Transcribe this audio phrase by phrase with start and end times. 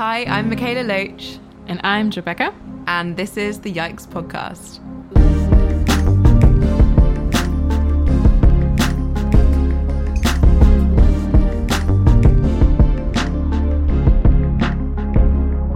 [0.00, 1.38] Hi, I'm Mikaela Loach.
[1.66, 2.54] And I'm Rebecca.
[2.86, 4.78] And this is the Yikes Podcast.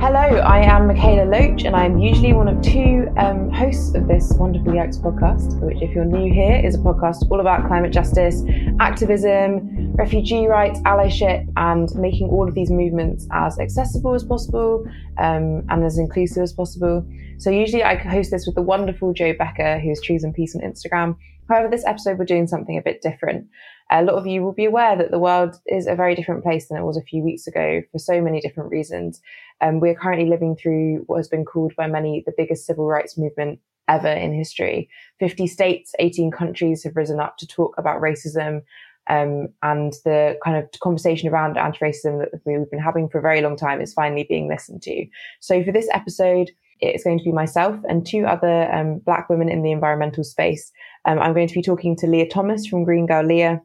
[0.00, 4.32] Hello, I am Mikaela Loach, and I'm usually one of two um, hosts of this
[4.38, 8.43] wonderful Yikes podcast, which, if you're new here, is a podcast all about climate justice,
[8.80, 14.84] activism, refugee rights, allyship, and making all of these movements as accessible as possible
[15.19, 17.06] um, and as inclusive as possible.
[17.38, 20.62] So, usually, I host this with the wonderful Jo Becker, who's Trees and Peace on
[20.62, 21.16] Instagram.
[21.48, 23.46] However, this episode, we're doing something a bit different
[23.91, 26.69] a lot of you will be aware that the world is a very different place
[26.69, 29.20] than it was a few weeks ago for so many different reasons.
[29.61, 33.19] Um, we're currently living through what has been called by many the biggest civil rights
[33.19, 34.88] movement ever in history.
[35.20, 38.62] 50 states, 18 countries have risen up to talk about racism.
[39.08, 43.42] Um, and the kind of conversation around anti-racism that we've been having for a very
[43.42, 45.06] long time is finally being listened to.
[45.41, 49.48] So for this episode, it's going to be myself and two other um, Black women
[49.48, 50.72] in the environmental space.
[51.05, 53.61] Um, I'm going to be talking to Leah Thomas from Green Girl Leah,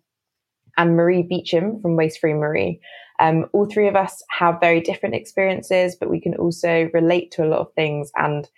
[0.79, 2.79] and Marie Beecham from Waste Free Marie.
[3.19, 7.43] Um, all three of us have very different experiences, but we can also relate to
[7.43, 8.11] a lot of things.
[8.15, 8.49] And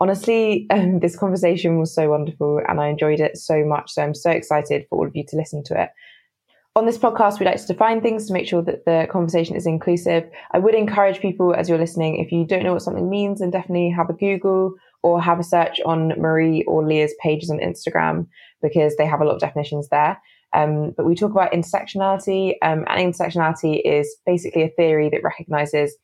[0.00, 3.92] honestly, um, this conversation was so wonderful and I enjoyed it so much.
[3.92, 5.90] So I'm so excited for all of you to listen to it.
[6.76, 9.66] On this podcast, we like to define things to make sure that the conversation is
[9.66, 10.30] inclusive.
[10.52, 13.50] I would encourage people as you're listening, if you don't know what something means, then
[13.50, 18.26] definitely have a Google or have a search on Marie or Leah's pages on Instagram
[18.62, 20.20] because they have a lot of definitions there.
[20.54, 25.96] Um, but we talk about intersectionality, um, and intersectionality is basically a theory that recognizes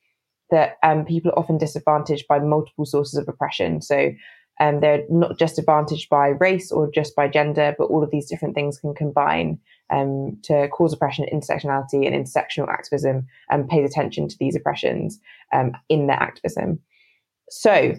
[0.51, 3.81] that um, people are often disadvantaged by multiple sources of oppression.
[3.81, 4.13] So
[4.61, 8.29] um, they're not just advantaged by race or just by gender, but all of these
[8.29, 9.59] different things can combine
[9.91, 15.19] um, to cause oppression, intersectionality, and intersectional activism, and pays attention to these oppressions
[15.53, 16.81] um, in their activism.
[17.51, 17.95] So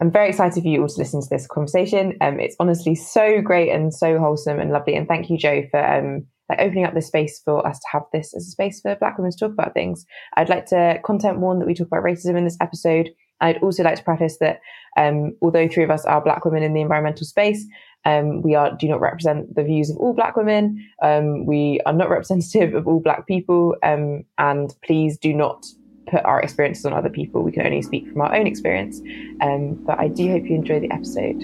[0.00, 2.16] I'm very excited for you all to listen to this conversation.
[2.20, 4.96] Um, it's honestly so great and so wholesome and lovely.
[4.96, 8.02] And thank you, Jo, for um, like opening up this space for us to have
[8.12, 10.06] this as a space for Black women to talk about things.
[10.36, 13.10] I'd like to content warn that we talk about racism in this episode.
[13.42, 14.60] I'd also like to preface that
[14.96, 17.64] um, although three of us are Black women in the environmental space,
[18.04, 20.84] um, we are do not represent the views of all Black women.
[21.02, 25.66] Um, we are not representative of all Black people, um, and please do not
[26.10, 27.42] put our experiences on other people.
[27.42, 29.00] We can only speak from our own experience.
[29.40, 31.42] Um, but I do hope you enjoy the episode.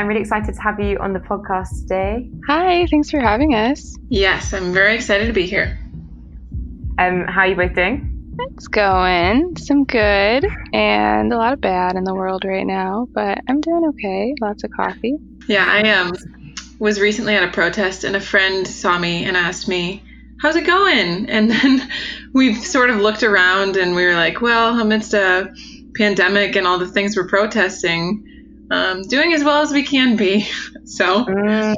[0.00, 2.30] I'm really excited to have you on the podcast today.
[2.46, 3.98] Hi, thanks for having us.
[4.08, 5.78] Yes, I'm very excited to be here.
[6.98, 8.34] Um, how are you both doing?
[8.56, 9.58] It's going.
[9.58, 13.88] Some good and a lot of bad in the world right now, but I'm doing
[13.90, 14.34] okay.
[14.40, 15.18] Lots of coffee.
[15.46, 16.14] Yeah, I um
[16.78, 20.02] was recently at a protest and a friend saw me and asked me,
[20.40, 21.90] "How's it going?" And then
[22.32, 25.52] we sort of looked around and we were like, "Well, amidst a
[25.94, 28.29] pandemic and all the things we're protesting,
[28.70, 30.48] um, doing as well as we can be.
[30.86, 31.76] So, mm,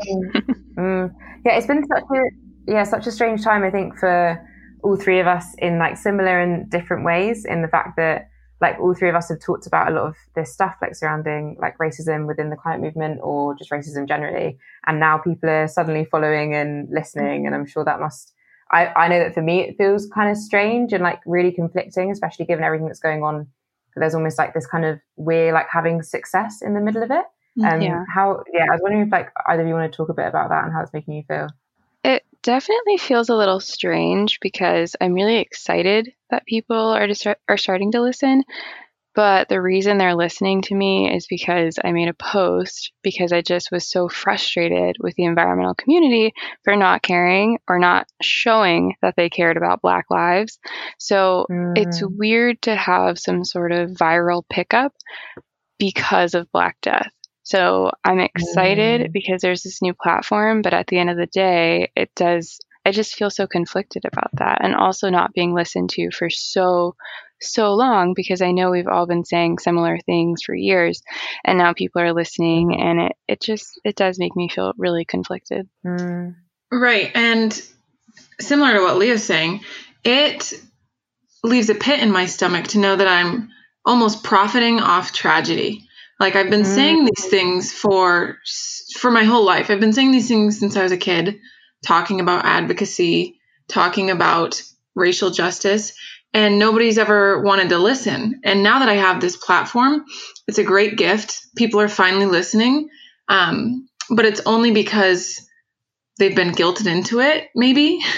[0.75, 1.14] mm.
[1.44, 2.22] yeah, it's been such a
[2.66, 3.62] yeah such a strange time.
[3.62, 4.42] I think for
[4.82, 7.44] all three of us in like similar and different ways.
[7.44, 8.28] In the fact that
[8.60, 11.56] like all three of us have talked about a lot of this stuff like surrounding
[11.60, 16.04] like racism within the climate movement or just racism generally, and now people are suddenly
[16.04, 18.32] following and listening, and I'm sure that must.
[18.70, 22.10] I, I know that for me it feels kind of strange and like really conflicting,
[22.10, 23.48] especially given everything that's going on
[23.97, 27.25] there's almost like this kind of we're like having success in the middle of it.
[27.58, 28.04] Mm, um, yeah.
[28.12, 28.42] How?
[28.53, 30.48] Yeah, I was wondering if like either of you want to talk a bit about
[30.48, 31.48] that and how it's making you feel.
[32.04, 37.56] It definitely feels a little strange because I'm really excited that people are just are
[37.56, 38.42] starting to listen,
[39.14, 43.42] but the reason they're listening to me is because I made a post because I
[43.42, 46.32] just was so frustrated with the environmental community
[46.64, 50.58] for not caring or not showing that they cared about Black lives.
[50.98, 51.76] So mm.
[51.76, 54.94] it's weird to have some sort of viral pickup
[55.78, 57.10] because of Black death.
[57.42, 59.12] So I'm excited mm.
[59.12, 62.60] because there's this new platform, but at the end of the day, it does.
[62.87, 66.96] I just feel so conflicted about that and also not being listened to for so
[67.42, 71.02] so long because I know we've all been saying similar things for years
[71.44, 72.80] and now people are listening mm-hmm.
[72.80, 75.68] and it, it just it does make me feel really conflicted.
[75.86, 76.36] Mm.
[76.70, 77.10] Right.
[77.14, 77.62] And
[78.40, 79.60] similar to what Leah's saying,
[80.04, 80.54] it
[81.44, 83.50] leaves a pit in my stomach to know that I'm
[83.84, 85.86] almost profiting off tragedy.
[86.20, 86.74] Like I've been mm.
[86.74, 88.38] saying these things for
[88.96, 89.70] for my whole life.
[89.70, 91.40] I've been saying these things since I was a kid
[91.84, 94.62] talking about advocacy, talking about
[94.94, 95.94] racial justice,
[96.34, 98.40] and nobody's ever wanted to listen.
[98.44, 100.05] And now that I have this platform,
[100.49, 101.46] it's a great gift.
[101.56, 102.88] People are finally listening,
[103.29, 105.46] um, but it's only because
[106.19, 108.00] they've been guilted into it, maybe.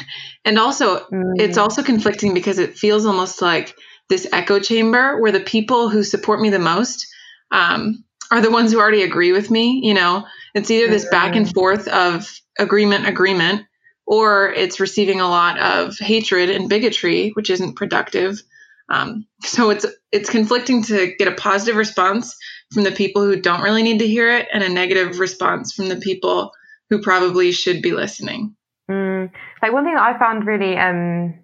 [0.47, 1.33] And also, mm.
[1.39, 3.75] it's also conflicting because it feels almost like
[4.11, 7.07] this echo chamber where the people who support me the most
[7.51, 9.81] um, are the ones who already agree with me.
[9.83, 13.65] You know, it's either this back and forth of agreement, agreement,
[14.07, 18.43] or it's receiving a lot of hatred and bigotry, which isn't productive.
[18.89, 22.37] Um, so it's it's conflicting to get a positive response
[22.73, 25.89] from the people who don't really need to hear it, and a negative response from
[25.89, 26.53] the people
[26.91, 28.55] who probably should be listening.
[28.91, 29.31] Mm.
[29.63, 31.35] Like one thing that I found really um,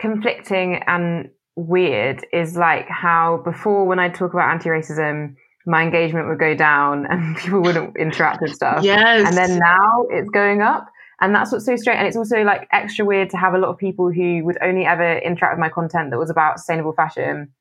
[0.00, 6.38] conflicting and weird is like how before when I talk about anti-racism, my engagement would
[6.38, 8.82] go down and people wouldn't interact with stuff.
[8.82, 9.26] Yes.
[9.26, 10.86] And then now it's going up.
[11.20, 11.98] And that's what's so strange.
[11.98, 14.86] And it's also like extra weird to have a lot of people who would only
[14.86, 17.52] ever interact with my content that was about sustainable fashion.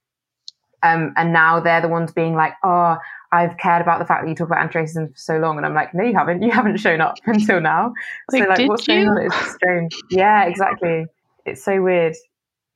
[0.81, 2.97] Um, and now they're the ones being like, oh,
[3.33, 5.57] I've cared about the fact that you talk about anti-racism for so long.
[5.57, 6.41] And I'm like, no, you haven't.
[6.41, 7.93] You haven't shown up until now.
[8.31, 8.95] Like, so like, what's you?
[8.95, 9.25] going on?
[9.25, 9.95] It's strange.
[10.09, 11.05] Yeah, exactly.
[11.45, 12.15] It's so weird.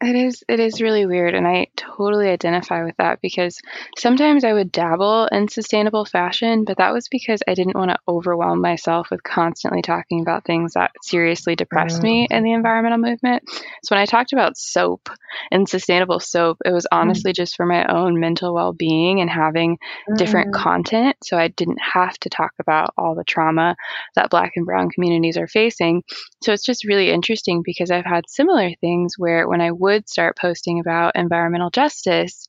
[0.04, 3.60] It is it is really weird and I totally identify with that because
[3.98, 8.00] sometimes I would dabble in sustainable fashion, but that was because I didn't want to
[8.08, 12.04] overwhelm myself with constantly talking about things that seriously depressed mm.
[12.04, 13.44] me in the environmental movement.
[13.84, 15.10] So when I talked about soap
[15.52, 16.98] and sustainable soap, it was mm.
[16.98, 17.36] honestly mm.
[17.36, 19.78] just for my own mental well-being and having
[20.10, 20.18] mm.
[20.18, 23.76] different content so I didn't have to talk about all the trauma
[24.16, 26.04] that black and brown communities are facing.
[26.42, 30.10] So it's just really interesting because I've had similar things where when I would would
[30.10, 32.48] start posting about environmental justice,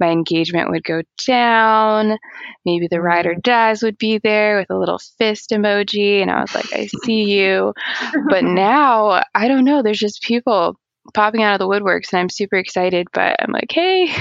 [0.00, 2.16] my engagement would go down.
[2.64, 3.40] Maybe the ride or mm-hmm.
[3.40, 6.22] dies would be there with a little fist emoji.
[6.22, 7.74] And I was like, I see you.
[8.28, 9.82] but now, I don't know.
[9.82, 10.78] There's just people
[11.12, 13.08] popping out of the woodworks, and I'm super excited.
[13.12, 14.14] But I'm like, hey,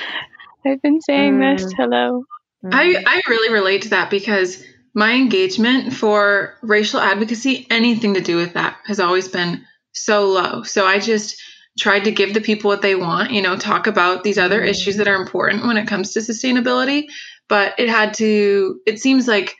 [0.66, 1.58] I've been saying mm.
[1.58, 1.72] this.
[1.76, 2.24] Hello.
[2.70, 4.64] I, I really relate to that because
[4.94, 10.62] my engagement for racial advocacy, anything to do with that, has always been so low.
[10.62, 11.42] So I just
[11.78, 14.96] tried to give the people what they want, you know, talk about these other issues
[14.96, 17.06] that are important when it comes to sustainability.
[17.48, 19.56] But it had to, it seems like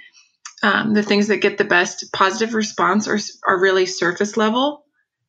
[0.62, 4.84] um, the things that get the best positive response are, are really surface level,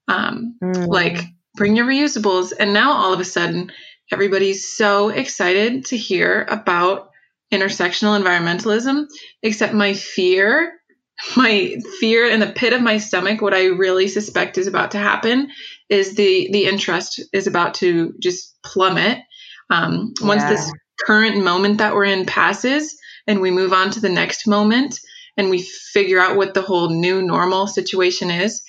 [0.07, 0.88] um, mm.
[0.88, 1.24] like
[1.56, 2.53] bring your reusables.
[2.57, 3.71] And now all of a sudden,
[4.12, 7.09] everybody's so excited to hear about
[7.51, 9.07] intersectional environmentalism,
[9.41, 10.74] except my fear
[11.38, 14.97] my fear in the pit of my stomach what i really suspect is about to
[14.97, 15.50] happen
[15.93, 19.19] is the the interest is about to just plummet
[19.69, 20.27] um, yeah.
[20.27, 20.71] once this
[21.05, 22.97] current moment that we're in passes
[23.27, 24.99] and we move on to the next moment
[25.37, 28.63] and we figure out what the whole new normal situation is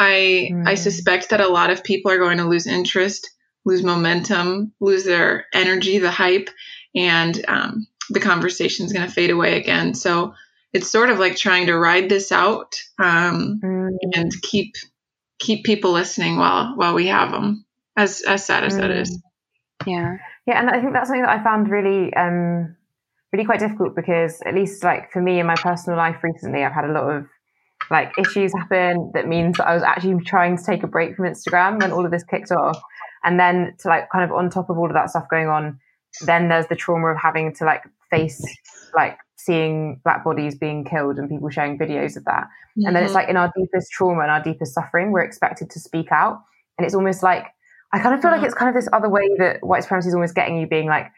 [0.00, 0.66] i mm.
[0.66, 3.30] i suspect that a lot of people are going to lose interest
[3.64, 6.50] lose momentum lose their energy the hype
[6.94, 10.34] and um, the conversation is going to fade away again so
[10.72, 13.90] it's sort of like trying to ride this out um, mm.
[14.14, 14.74] and keep
[15.38, 17.64] keep people listening while while we have them.
[17.96, 18.80] As as sad as mm.
[18.80, 19.22] that is.
[19.86, 20.16] Yeah.
[20.46, 22.76] Yeah, and I think that's something that I found really um,
[23.32, 26.72] really quite difficult because at least like for me in my personal life recently, I've
[26.72, 27.26] had a lot of
[27.90, 31.26] like issues happen that means that I was actually trying to take a break from
[31.26, 32.80] Instagram when all of this kicked off.
[33.24, 35.80] And then to like kind of on top of all of that stuff going on,
[36.24, 38.40] then there's the trauma of having to like face
[38.94, 42.44] like seeing black bodies being killed and people sharing videos of that.
[42.44, 42.86] Mm-hmm.
[42.86, 43.14] And then it's mm-hmm.
[43.14, 46.42] like in our deepest trauma and our deepest suffering, we're expected to speak out.
[46.76, 47.46] And it's almost like,
[47.92, 48.46] I kind of feel like mm-hmm.
[48.46, 51.10] it's kind of this other way that white supremacy is almost getting you being like,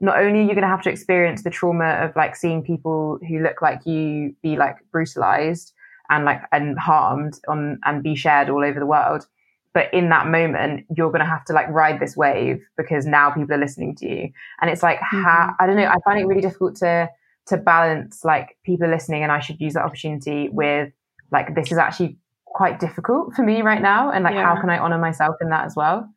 [0.00, 3.18] not only are you going to have to experience the trauma of like seeing people
[3.26, 5.72] who look like you be like brutalized
[6.10, 9.26] and like and harmed on and be shared all over the world
[9.72, 13.30] but in that moment you're going to have to like ride this wave because now
[13.30, 15.22] people are listening to you and it's like mm-hmm.
[15.22, 17.08] how, i don't know i find it really difficult to
[17.46, 20.92] to balance like people listening and I should use that opportunity with
[21.30, 24.44] like this is actually quite difficult for me right now and like yeah.
[24.44, 26.08] how can I honor myself in that as well?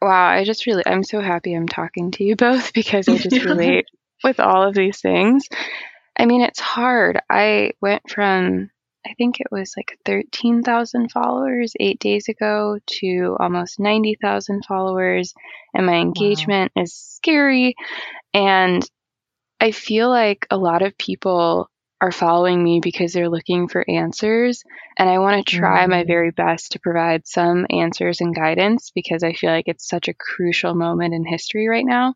[0.00, 3.44] Wow, I just really I'm so happy I'm talking to you both because I just
[3.44, 3.86] relate
[4.24, 5.48] with all of these things.
[6.18, 7.20] I mean, it's hard.
[7.30, 8.70] I went from
[9.06, 15.34] I think it was like 13,000 followers 8 days ago to almost 90,000 followers
[15.72, 16.82] and my engagement wow.
[16.82, 17.74] is scary
[18.34, 18.88] and
[19.60, 24.62] I feel like a lot of people are following me because they're looking for answers.
[24.96, 25.90] And I want to try mm-hmm.
[25.90, 30.08] my very best to provide some answers and guidance because I feel like it's such
[30.08, 32.14] a crucial moment in history right now.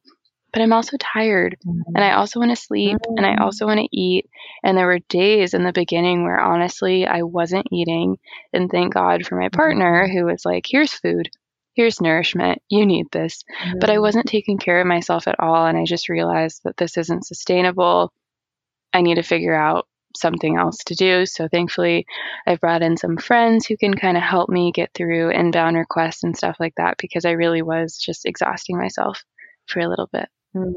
[0.53, 1.97] But I'm also tired mm-hmm.
[1.97, 3.17] and I also want to sleep mm-hmm.
[3.17, 4.27] and I also want to eat.
[4.63, 8.19] And there were days in the beginning where honestly I wasn't eating.
[8.53, 9.57] And thank God for my Mm-hmm.
[9.57, 11.29] partner who was like, here's food,
[11.75, 13.43] here's nourishment, you need this.
[13.81, 15.67] But I wasn't taking care of myself at all.
[15.67, 18.13] And I just realized that this isn't sustainable.
[18.93, 19.87] I need to figure out
[20.17, 21.25] something else to do.
[21.27, 22.07] So thankfully,
[22.47, 26.23] I've brought in some friends who can kind of help me get through inbound requests
[26.23, 29.25] and stuff like that because I really was just exhausting myself
[29.67, 30.29] for a little bit.
[30.55, 30.75] Mm.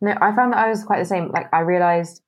[0.00, 1.30] No, I found that I was quite the same.
[1.30, 2.22] Like I realized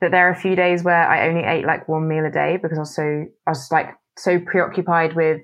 [0.00, 2.58] that there are a few days where I only ate like one meal a day
[2.60, 5.42] because I was so I was like so preoccupied with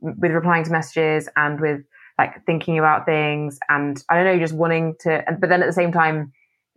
[0.00, 1.82] with replying to messages and with
[2.18, 5.24] like thinking about things and I don't know, just wanting to.
[5.40, 6.32] But then at the same time,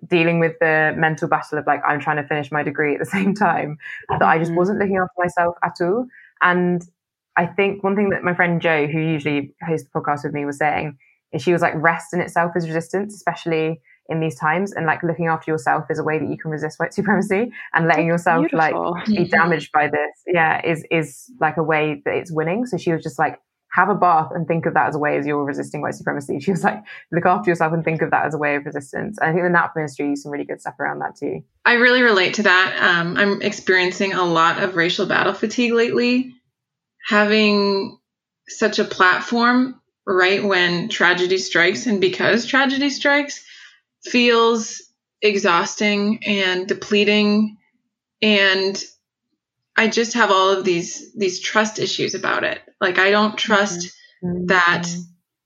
[0.07, 3.05] dealing with the mental battle of like I'm trying to finish my degree at the
[3.17, 3.77] same time
[4.09, 4.55] that I just Mhm.
[4.55, 6.07] wasn't looking after myself at all.
[6.41, 6.83] And
[7.37, 10.45] I think one thing that my friend Jo, who usually hosts the podcast with me,
[10.45, 10.97] was saying
[11.31, 14.73] is she was like rest in itself is resistance, especially in these times.
[14.73, 17.87] And like looking after yourself is a way that you can resist white supremacy and
[17.87, 20.23] letting yourself like be damaged by this.
[20.27, 22.65] Yeah, is is like a way that it's winning.
[22.65, 23.39] So she was just like
[23.75, 26.39] have a bath and think of that as a way as you're resisting white supremacy.
[26.45, 26.81] She was like,
[27.11, 29.17] look after yourself and think of that as a way of resistance.
[29.19, 31.43] And I think the NAP ministry used some really good stuff around that too.
[31.65, 32.77] I really relate to that.
[32.81, 36.33] Um, I'm experiencing a lot of racial battle fatigue lately.
[37.07, 37.97] Having
[38.47, 43.43] such a platform right when tragedy strikes, and because tragedy strikes,
[44.05, 44.81] feels
[45.21, 47.57] exhausting and depleting.
[48.21, 48.81] And
[49.75, 52.61] I just have all of these these trust issues about it.
[52.79, 53.91] Like I don't trust
[54.23, 54.45] mm-hmm.
[54.47, 54.87] that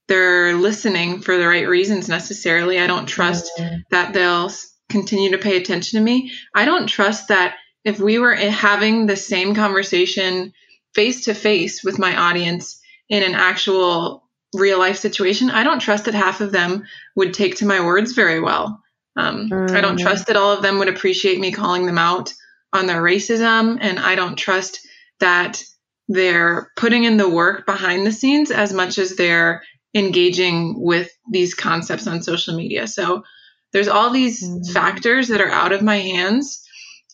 [0.08, 2.78] they're listening for the right reasons necessarily.
[2.78, 3.50] I don't trust
[3.90, 4.50] that they'll
[4.88, 6.32] continue to pay attention to me.
[6.54, 10.52] I don't trust that if we were eh, having the same conversation
[10.94, 14.19] face to face with my audience in an actual
[14.54, 16.84] real life situation, I don't trust that half of them
[17.16, 18.82] would take to my words very well.
[19.16, 20.02] Um, I don't Mm.
[20.02, 22.32] trust that all of them would appreciate me calling them out
[22.72, 24.80] on their racism, and I don't trust
[25.20, 25.62] that
[26.08, 29.62] they're putting in the work behind the scenes as much as they're
[29.94, 32.86] engaging with these concepts on social media.
[32.86, 33.24] So
[33.72, 34.72] there's all these Mm.
[34.72, 36.64] factors that are out of my hands,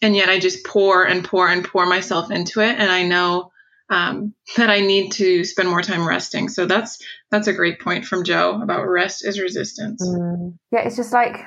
[0.03, 3.51] and yet I just pour and pour and pour myself into it, and I know
[3.89, 6.49] um, that I need to spend more time resting.
[6.49, 6.99] So that's
[7.31, 10.07] that's a great point from Jo about rest is resistance.
[10.07, 10.57] Mm.
[10.73, 11.45] Yeah, it's just like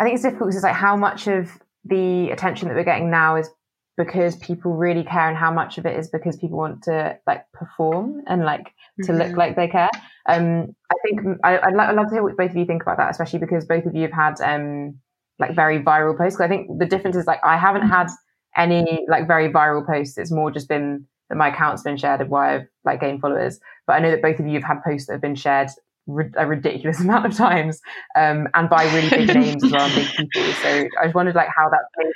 [0.00, 1.50] I think it's difficult because it's like how much of
[1.84, 3.48] the attention that we're getting now is
[3.96, 7.44] because people really care, and how much of it is because people want to like
[7.52, 8.72] perform and like
[9.04, 9.36] to look Mhm.
[9.36, 9.90] like they care.
[10.26, 13.10] Um, I think I, I'd love to hear what both of you think about that,
[13.10, 14.98] especially because both of you have had um
[15.38, 16.40] like very viral posts.
[16.40, 18.08] I think the difference is like I haven't had
[18.56, 20.18] any like very viral posts.
[20.18, 23.60] It's more just been that my account's been shared and why I've like gained followers.
[23.86, 25.68] But I know that both of you have had posts that have been shared
[26.06, 27.80] ri- a ridiculous amount of times
[28.16, 30.52] um, and by really big names as well and big people.
[30.62, 32.12] So I just wondered like how that made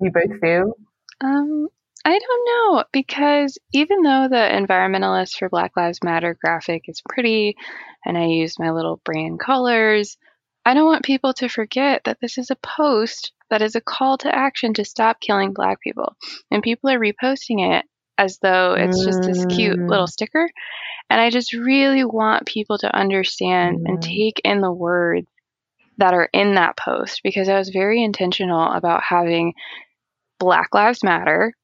[0.00, 0.72] you both feel.
[1.20, 1.68] Um,
[2.04, 7.56] I don't know because even though the environmentalist for Black Lives Matter graphic is pretty
[8.04, 10.16] and I use my little brand colors,
[10.64, 14.18] I don't want people to forget that this is a post that is a call
[14.18, 16.16] to action to stop killing black people.
[16.50, 17.84] And people are reposting it
[18.22, 19.88] as though it's just this cute Mm.
[19.88, 20.50] little sticker.
[21.10, 24.02] And I just really want people to understand and Mm.
[24.02, 25.26] take in the words
[25.98, 29.54] that are in that post because I was very intentional about having
[30.38, 31.54] Black Lives Matter,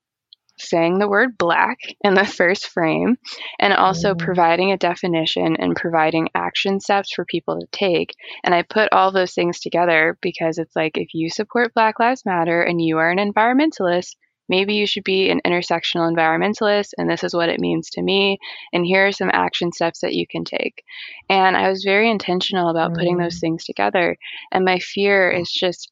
[0.59, 3.17] saying the word black in the first frame,
[3.59, 4.19] and also Mhm.
[4.19, 8.15] providing a definition and providing action steps for people to take.
[8.45, 12.25] And I put all those things together because it's like if you support Black Lives
[12.27, 14.17] Matter and you are an environmentalist,
[14.49, 18.39] maybe you should be an intersectional environmentalist, and this is what it means to me.
[18.73, 20.83] And here are some action steps that you can take.
[21.29, 24.17] And I was very intentional about putting those things together.
[24.53, 25.91] And my fear is just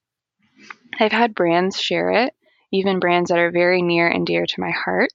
[0.99, 2.35] I've had brands share it,
[2.73, 5.11] even brands that are very near and dear to my heart,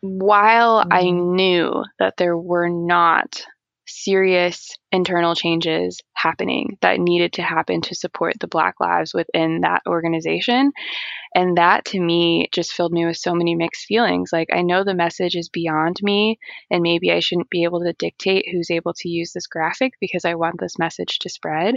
[0.00, 1.10] while I Mhm.
[1.10, 3.46] knew that there were not
[3.86, 9.82] serious internal changes happening that needed to happen to support the Black lives within that
[9.86, 10.72] organization.
[11.34, 14.30] And that to me just filled me with so many mixed feelings.
[14.32, 16.38] Like, I know the message is beyond me,
[16.70, 20.24] and maybe I shouldn't be able to dictate who's able to use this graphic because
[20.24, 21.76] I want this message to spread.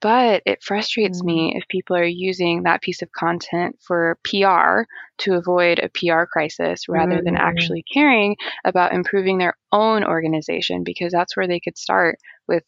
[0.00, 4.86] But it frustrates me if people are using that piece of content for PR
[5.18, 7.40] to avoid a PR crisis rather than Mm.
[7.40, 12.62] actually caring about improving their own organization because that's where they could start with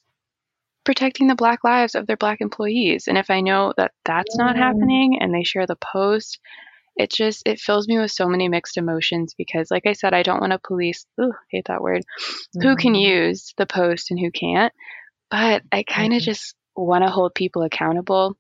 [0.85, 3.09] protecting the black lives of their black employees.
[3.09, 6.39] And if I know that that's not happening and they share the post,
[6.97, 10.23] it just it fills me with so many mixed emotions because like I said I
[10.23, 12.03] don't want to police, ooh, hate that word,
[12.61, 13.03] who can Mhm.
[13.03, 14.73] use the post and who can't.
[15.31, 16.25] But I kind of Mhm.
[16.25, 16.55] just
[16.87, 18.37] want to hold people accountable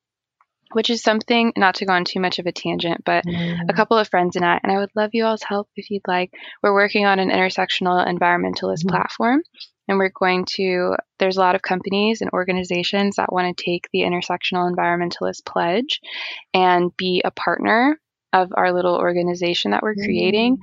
[0.73, 3.59] which is something not to go on too much of a tangent, but mm.
[3.69, 6.07] a couple of friends and I, and I would love you all's help if you'd
[6.07, 6.33] like.
[6.63, 8.91] We're working on an intersectional environmentalist mm.
[8.91, 9.43] platform,
[9.89, 10.95] and we're going to.
[11.19, 16.01] There's a lot of companies and organizations that want to take the intersectional environmentalist pledge
[16.53, 17.99] and be a partner
[18.33, 20.05] of our little organization that we're mm.
[20.05, 20.59] creating.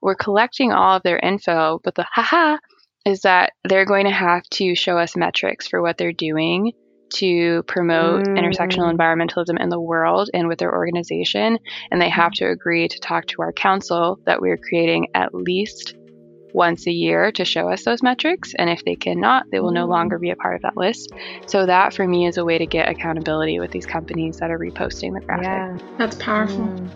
[0.00, 2.58] We're collecting all of their info, but the haha
[3.04, 6.72] is that they're going to have to show us metrics for what they're doing
[7.14, 8.38] to promote mm.
[8.38, 11.58] intersectional environmentalism in the world and with their organization.
[11.90, 15.94] And they have to agree to talk to our council that we're creating at least
[16.54, 18.54] once a year to show us those metrics.
[18.54, 19.90] And if they cannot, they will no mm.
[19.90, 21.12] longer be a part of that list.
[21.46, 24.58] So, that for me is a way to get accountability with these companies that are
[24.58, 25.44] reposting the graphic.
[25.44, 26.66] Yeah, that's powerful.
[26.66, 26.90] Mm.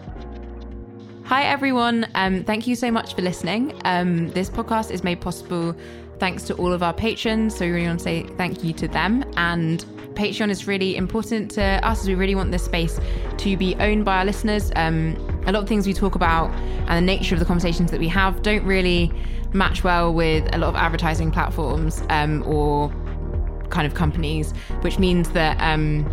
[1.25, 2.07] Hi, everyone.
[2.15, 3.73] Um, thank you so much for listening.
[3.85, 5.75] Um, this podcast is made possible
[6.19, 7.57] thanks to all of our patrons.
[7.57, 9.25] So we really want to say thank you to them.
[9.37, 13.01] And Patreon is really important to us as we really want this space
[13.39, 14.71] to be owned by our listeners.
[14.77, 15.17] Um,
[15.47, 16.51] a lot of things we talk about
[16.89, 19.13] and the nature of the conversations that we have don't really
[19.53, 22.91] match well with a lot of advertising platforms um, or
[23.71, 24.53] kind of companies,
[24.83, 26.05] which means that um,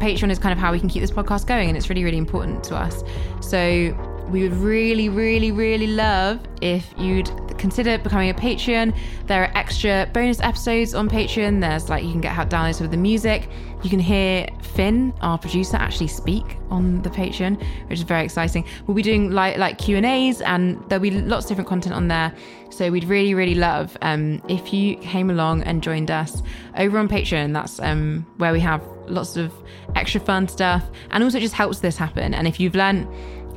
[0.00, 2.18] Patreon is kind of how we can keep this podcast going, and it's really, really
[2.18, 3.02] important to us.
[3.40, 3.94] So
[4.30, 8.96] we would really, really, really love if you'd consider becoming a Patreon.
[9.26, 11.60] There are extra bonus episodes on Patreon.
[11.60, 13.48] There's like you can get downloads of the music.
[13.82, 18.64] You can hear Finn, our producer, actually speak on the Patreon, which is very exciting.
[18.86, 21.94] We'll be doing like like Q and A's, and there'll be lots of different content
[21.94, 22.32] on there.
[22.70, 26.42] So we'd really, really love um, if you came along and joined us
[26.76, 27.52] over on Patreon.
[27.52, 29.52] That's um, where we have lots of
[29.96, 32.32] extra fun stuff, and also just helps this happen.
[32.32, 33.08] And if you've learned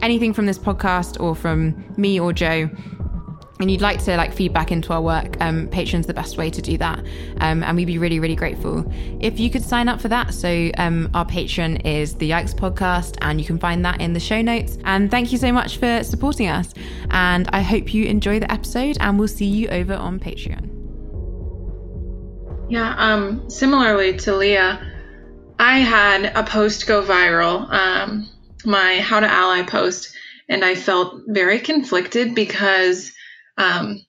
[0.02, 2.70] anything from this podcast or from me or Jo,
[3.60, 6.62] and you'd like to like feedback into our work, um, Patreon's the best way to
[6.62, 7.00] do that,
[7.40, 8.84] um, and we'd be really, really grateful
[9.22, 10.34] if you could sign up for that.
[10.34, 14.20] So um, our Patreon is the Yikes Podcast, and you can find that in the
[14.20, 14.78] show notes.
[14.84, 16.74] And thank you so much for supporting us,
[17.12, 20.70] and I hope you enjoy the episode, and we'll see you over on Patreon.
[22.70, 24.82] Yeah, um, similarly to Leah,
[25.60, 27.72] I had a post go viral.
[27.72, 28.30] Um,
[28.66, 30.16] my How to Ally post,
[30.50, 33.12] and I felt very conflicted because
[33.58, 34.06] um,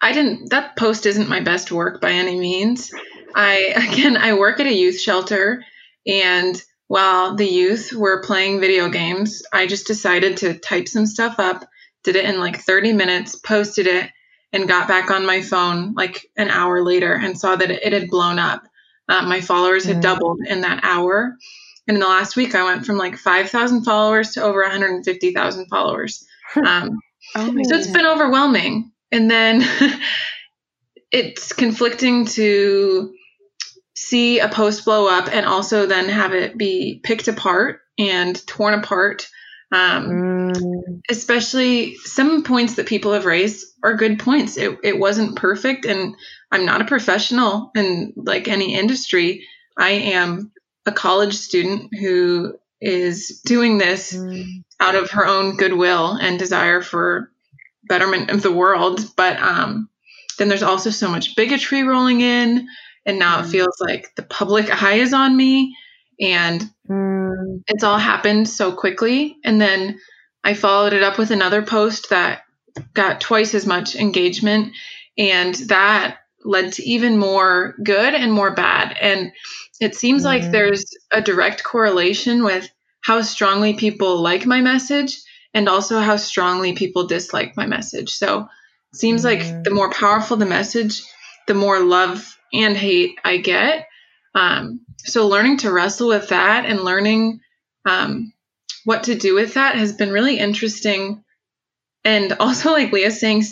[0.00, 0.50] I didn't.
[0.50, 2.90] That post isn't my best work by any means.
[3.34, 5.64] I again, I work at a youth shelter,
[6.06, 11.38] and while the youth were playing video games, I just decided to type some stuff
[11.38, 11.68] up,
[12.02, 14.10] did it in like 30 minutes, posted it,
[14.52, 18.08] and got back on my phone like an hour later and saw that it had
[18.08, 18.62] blown up.
[19.06, 20.02] Uh, my followers had mm.
[20.02, 21.36] doubled in that hour.
[21.88, 26.26] And in the last week, I went from like 5,000 followers to over 150,000 followers.
[26.54, 26.98] Um,
[27.34, 28.92] oh so it's been overwhelming.
[29.10, 29.62] And then
[31.10, 33.14] it's conflicting to
[33.94, 38.74] see a post blow up and also then have it be picked apart and torn
[38.74, 39.26] apart.
[39.72, 41.00] Um, mm.
[41.10, 44.56] Especially some points that people have raised are good points.
[44.56, 46.14] It, it wasn't perfect, and
[46.50, 49.46] I'm not a professional in like any industry.
[49.76, 50.52] I am
[50.88, 54.64] a college student who is doing this mm.
[54.80, 57.30] out of her own goodwill and desire for
[57.84, 59.00] betterment of the world.
[59.16, 59.88] But um,
[60.38, 62.66] then there's also so much bigotry rolling in,
[63.04, 63.44] and now mm.
[63.44, 65.76] it feels like the public eye is on me,
[66.18, 67.62] and mm.
[67.66, 69.36] it's all happened so quickly.
[69.44, 70.00] And then
[70.42, 72.42] I followed it up with another post that
[72.94, 74.72] got twice as much engagement,
[75.18, 78.96] and that led to even more good and more bad.
[78.98, 79.32] And
[79.80, 82.68] it seems like there's a direct correlation with
[83.00, 85.18] how strongly people like my message
[85.54, 88.10] and also how strongly people dislike my message.
[88.10, 88.48] So
[88.92, 91.02] it seems like the more powerful the message,
[91.46, 93.86] the more love and hate I get.
[94.34, 97.40] Um, so learning to wrestle with that and learning
[97.84, 98.32] um,
[98.84, 101.24] what to do with that has been really interesting.
[102.04, 103.44] And also, like Leah saying,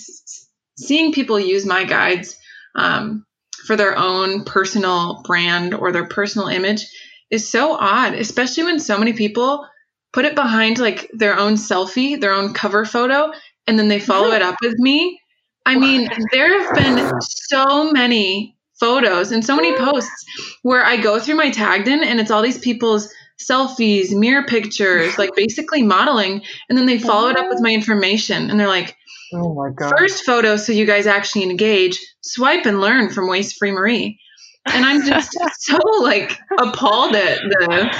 [0.78, 2.38] seeing people use my guides
[2.74, 3.25] um,
[3.66, 6.86] for their own personal brand or their personal image
[7.30, 9.66] is so odd, especially when so many people
[10.12, 13.32] put it behind like their own selfie, their own cover photo,
[13.66, 15.20] and then they follow it up with me.
[15.66, 20.24] I mean, there have been so many photos and so many posts
[20.62, 25.18] where I go through my tagged in and it's all these people's selfies, mirror pictures,
[25.18, 28.95] like basically modeling, and then they follow it up with my information and they're like,
[29.32, 29.92] Oh my god.
[29.96, 31.98] First photo so you guys actually engage.
[32.22, 34.18] Swipe and learn from Waste Free Marie.
[34.66, 37.96] And I'm just so like appalled at the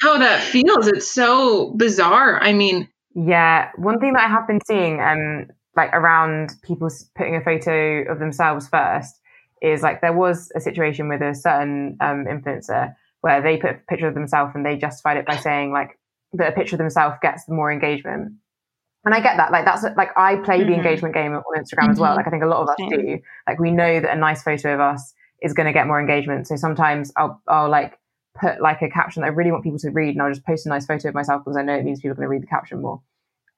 [0.00, 0.86] how that feels.
[0.88, 2.42] It's so bizarre.
[2.42, 7.36] I mean, yeah, one thing that I have been seeing um like around people putting
[7.36, 9.20] a photo of themselves first
[9.62, 13.74] is like there was a situation with a certain um, influencer where they put a
[13.88, 15.98] picture of themselves and they justified it by saying like
[16.32, 18.32] that a picture of themselves gets more engagement.
[19.06, 19.52] And I get that.
[19.52, 20.70] Like that's like I play mm-hmm.
[20.70, 21.90] the engagement game on Instagram mm-hmm.
[21.92, 22.10] as well.
[22.10, 22.16] Mm-hmm.
[22.16, 22.90] Like I think a lot of us Same.
[22.90, 23.18] do.
[23.46, 26.48] Like we know that a nice photo of us is going to get more engagement.
[26.48, 27.98] So sometimes I'll I'll like
[28.38, 30.66] put like a caption that I really want people to read, and I'll just post
[30.66, 32.42] a nice photo of myself because I know it means people are going to read
[32.42, 33.00] the caption more.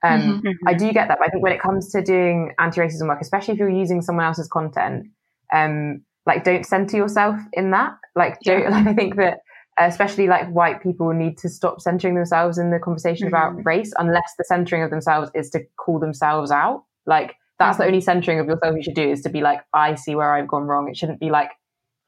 [0.05, 0.47] Um, mm-hmm.
[0.47, 0.69] mm-hmm.
[0.69, 3.55] I do get that, but I think when it comes to doing anti-racism work, especially
[3.55, 5.07] if you're using someone else's content,
[5.53, 7.95] um, like don't center yourself in that.
[8.15, 8.69] Like, don't, yeah.
[8.71, 9.41] like I think that
[9.81, 13.35] especially like white people need to stop centering themselves in the conversation mm-hmm.
[13.35, 16.85] about race, unless the centering of themselves is to call themselves out.
[17.07, 17.83] Like that's mm-hmm.
[17.83, 20.35] the only centering of yourself you should do is to be like, I see where
[20.35, 20.89] I've gone wrong.
[20.89, 21.51] It shouldn't be like,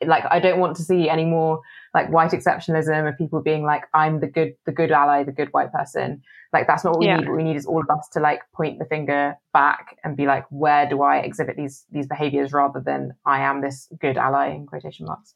[0.04, 1.61] like I don't want to see any more
[1.92, 5.48] like white exceptionalism of people being like, I'm the good, the good ally, the good
[5.52, 6.22] white person.
[6.52, 7.18] Like that's not what we yeah.
[7.18, 7.28] need.
[7.28, 10.26] What we need is all of us to like point the finger back and be
[10.26, 14.48] like, where do I exhibit these these behaviors rather than I am this good ally
[14.48, 15.35] in quotation marks.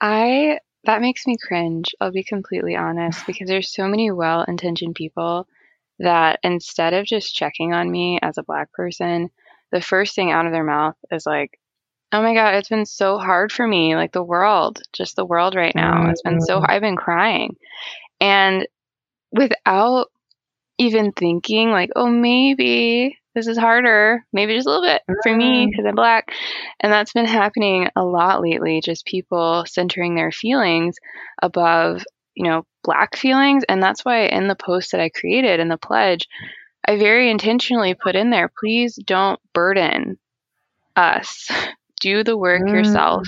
[0.00, 1.94] I that makes me cringe.
[2.00, 5.46] I'll be completely honest because there's so many well-intentioned people
[5.98, 9.30] that instead of just checking on me as a black person,
[9.70, 11.58] the first thing out of their mouth is like,
[12.14, 15.54] oh my god it's been so hard for me like the world just the world
[15.56, 16.10] right now mm-hmm.
[16.10, 17.56] it's been so i've been crying
[18.20, 18.66] and
[19.32, 20.06] without
[20.78, 25.66] even thinking like oh maybe this is harder maybe just a little bit for me
[25.66, 25.88] because mm-hmm.
[25.88, 26.32] i'm black
[26.80, 30.96] and that's been happening a lot lately just people centering their feelings
[31.42, 32.02] above
[32.34, 35.78] you know black feelings and that's why in the post that i created in the
[35.78, 36.26] pledge
[36.86, 40.18] i very intentionally put in there please don't burden
[40.96, 41.50] us
[42.04, 42.70] do the work mm.
[42.70, 43.26] yourself.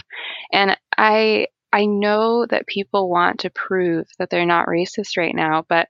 [0.52, 5.64] And I I know that people want to prove that they're not racist right now,
[5.68, 5.88] but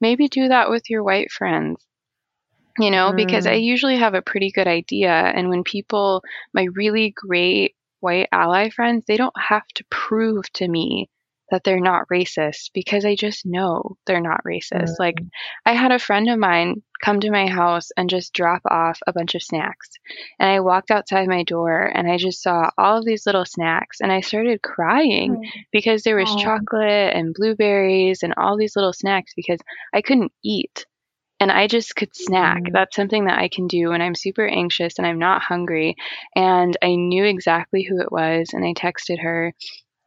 [0.00, 1.84] maybe do that with your white friends.
[2.78, 3.16] You know, mm.
[3.16, 3.64] because I mm.
[3.64, 9.04] usually have a pretty good idea and when people my really great white ally friends,
[9.06, 11.08] they don't have to prove to me
[11.50, 14.82] that they're not racist because I just know they're not racist.
[14.82, 15.02] Mm-hmm.
[15.02, 15.16] Like,
[15.64, 19.12] I had a friend of mine come to my house and just drop off a
[19.12, 19.90] bunch of snacks.
[20.40, 24.00] And I walked outside my door and I just saw all of these little snacks
[24.00, 25.60] and I started crying mm-hmm.
[25.72, 29.60] because there was chocolate and blueberries and all these little snacks because
[29.94, 30.86] I couldn't eat.
[31.38, 32.62] And I just could snack.
[32.62, 32.72] Mm-hmm.
[32.72, 35.96] That's something that I can do when I'm super anxious and I'm not hungry.
[36.34, 38.50] And I knew exactly who it was.
[38.52, 39.52] And I texted her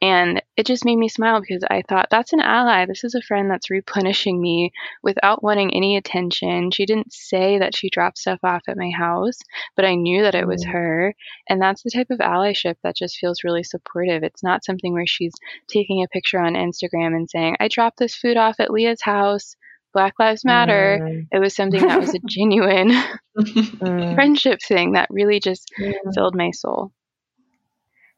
[0.02, 2.86] and it just made me smile because I thought, that's an ally.
[2.86, 4.72] This is a friend that's replenishing me
[5.04, 6.72] without wanting any attention.
[6.72, 9.38] She didn't say that she dropped stuff off at my house,
[9.76, 10.72] but I knew that it was mm.
[10.72, 11.16] her.
[11.50, 14.24] And that's the type of allyship that just feels really supportive.
[14.24, 15.34] It's not something where she's
[15.68, 19.58] taking a picture on Instagram and saying, I dropped this food off at Leah's house.
[19.94, 21.00] Black Lives Matter.
[21.02, 21.28] Mm.
[21.32, 22.92] It was something that was a genuine
[23.38, 24.16] mm.
[24.16, 25.72] friendship thing that really just
[26.14, 26.92] filled my soul.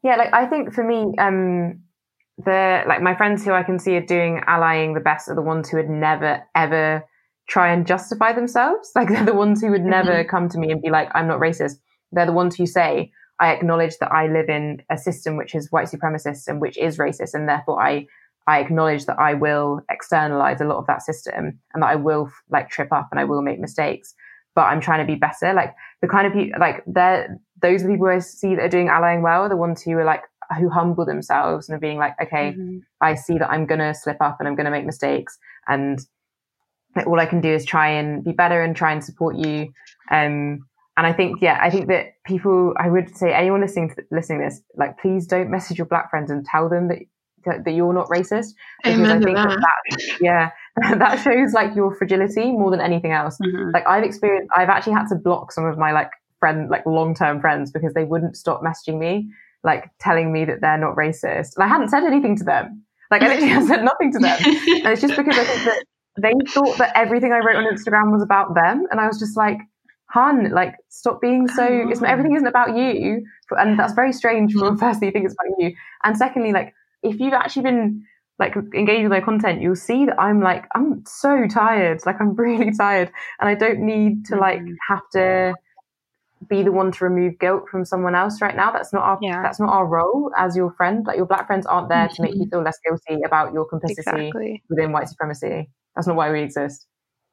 [0.02, 1.82] Yeah, like I think for me, um,
[2.38, 5.42] the like my friends who I can see are doing allying the best are the
[5.42, 7.04] ones who would never ever
[7.48, 8.90] try and justify themselves.
[8.96, 10.28] Like they're the ones who would never mm-hmm.
[10.30, 11.78] come to me and be like, "I'm not racist."
[12.10, 15.70] They're the ones who say, "I acknowledge that I live in a system which is
[15.70, 18.06] white supremacist and which is racist, and therefore I."
[18.46, 22.30] I acknowledge that I will externalize a lot of that system and that I will
[22.50, 24.14] like trip up and I will make mistakes,
[24.54, 25.52] but I'm trying to be better.
[25.52, 28.68] Like the kind of people, like they're, those are the people I see that are
[28.68, 30.22] doing allying well, the ones who are like,
[30.58, 32.78] who humble themselves and are being like, okay, mm-hmm.
[33.00, 35.38] I see that I'm going to slip up and I'm going to make mistakes.
[35.66, 36.00] And
[36.96, 39.72] like, all I can do is try and be better and try and support you.
[40.10, 44.04] Um, and I think, yeah, I think that people, I would say anyone listening to
[44.10, 46.98] listening to this, like, please don't message your black friends and tell them that
[47.44, 49.58] that, that you're not racist because I think that.
[49.58, 50.18] that.
[50.20, 53.36] yeah that shows like your fragility more than anything else.
[53.42, 53.70] Mm-hmm.
[53.72, 57.14] Like I've experienced, I've actually had to block some of my like friend, like long
[57.14, 59.30] term friends because they wouldn't stop messaging me,
[59.62, 61.56] like telling me that they're not racist.
[61.56, 62.84] And I hadn't said anything to them.
[63.10, 64.38] Like I literally said nothing to them.
[64.42, 65.84] And it's just because I think that
[66.18, 68.86] they thought that everything I wrote on Instagram was about them.
[68.90, 69.58] And I was just like,
[70.06, 73.26] hun, like stop being so, it's, everything isn't about you.
[73.50, 74.76] And that's very strange for mm-hmm.
[74.76, 75.74] firstly, you think it's about you.
[76.02, 76.72] And secondly, like
[77.02, 78.04] if you've actually been
[78.38, 82.00] like engaged with my content, you'll see that I'm like, I'm so tired.
[82.06, 83.10] Like I'm really tired
[83.40, 84.74] and I don't need to like mm-hmm.
[84.88, 85.54] have to
[86.48, 88.72] be the one to remove guilt from someone else right now.
[88.72, 89.42] That's not our yeah.
[89.42, 91.06] that's not our role as your friend.
[91.06, 92.14] Like your black friends aren't there mm-hmm.
[92.14, 92.50] to make you mm-hmm.
[92.50, 94.62] feel less guilty about your complicity exactly.
[94.68, 95.70] within white supremacy.
[95.94, 96.86] That's not why we exist.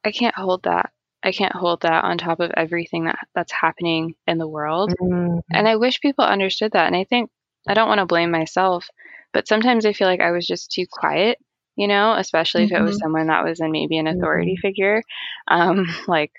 [0.04, 0.90] I can't hold that.
[1.22, 4.94] I can't hold that on top of everything that that's happening in the world.
[5.00, 5.38] Mm-hmm.
[5.50, 6.86] And I wish people understood that.
[6.86, 7.30] And I think
[7.68, 8.88] I don't want to blame myself,
[9.32, 11.38] but sometimes I feel like I was just too quiet,
[11.76, 12.74] you know, especially mm-hmm.
[12.74, 13.04] if it was mm-hmm.
[13.04, 14.66] someone that was in maybe an authority mm-hmm.
[14.66, 15.02] figure.
[15.48, 16.32] Um, like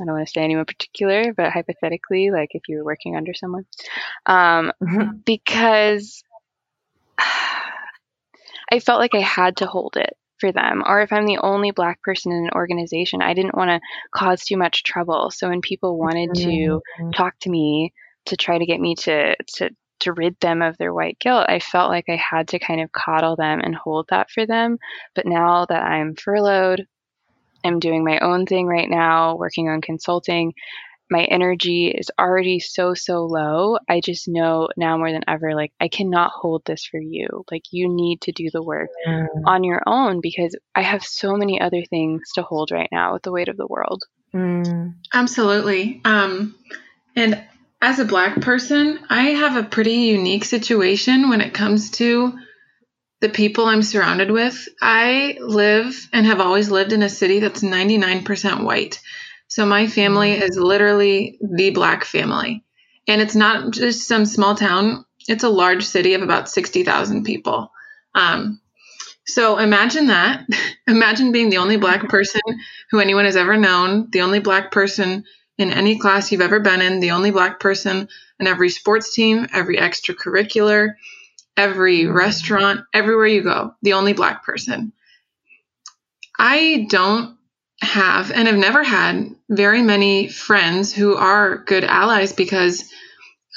[0.00, 3.34] I don't want to say anyone particular, but hypothetically, like if you were working under
[3.34, 3.66] someone,
[4.26, 5.16] um, mm-hmm.
[5.24, 6.22] because
[7.18, 10.82] I felt like I had to hold it for them.
[10.86, 13.80] Or if I'm the only black person in an organization, I didn't want to
[14.14, 15.30] cause too much trouble.
[15.30, 17.10] So when people wanted to Mm-hmm.
[17.10, 17.92] talk to me
[18.26, 19.70] to try to get me to to
[20.00, 22.92] to rid them of their white guilt, I felt like I had to kind of
[22.92, 24.78] coddle them and hold that for them.
[25.14, 26.86] But now that I'm furloughed,
[27.64, 30.54] I'm doing my own thing right now, working on consulting.
[31.12, 33.78] My energy is already so, so low.
[33.88, 37.44] I just know now more than ever, like, I cannot hold this for you.
[37.50, 39.26] Like, you need to do the work Mm.
[39.44, 43.22] on your own because I have so many other things to hold right now with
[43.22, 44.04] the weight of the world.
[44.32, 44.94] Mm.
[45.12, 46.00] Absolutely.
[46.04, 46.54] Um,
[47.16, 47.42] and
[47.82, 52.38] as a black person, I have a pretty unique situation when it comes to
[53.20, 54.68] the people I'm surrounded with.
[54.80, 59.00] I live and have always lived in a city that's 99% white.
[59.48, 62.64] So my family is literally the black family.
[63.08, 67.72] And it's not just some small town, it's a large city of about 60,000 people.
[68.14, 68.60] Um,
[69.26, 70.46] so imagine that.
[70.86, 72.40] imagine being the only black person
[72.90, 75.24] who anyone has ever known, the only black person
[75.60, 79.46] in any class you've ever been in, the only black person in every sports team,
[79.52, 80.94] every extracurricular,
[81.56, 84.92] every restaurant, everywhere you go, the only black person.
[86.38, 87.36] I don't
[87.82, 92.90] have and have never had very many friends who are good allies because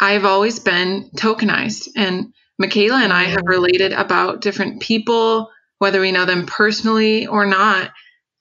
[0.01, 1.89] I've always been tokenized.
[1.95, 7.45] And Mikaela and I have related about different people, whether we know them personally or
[7.45, 7.91] not,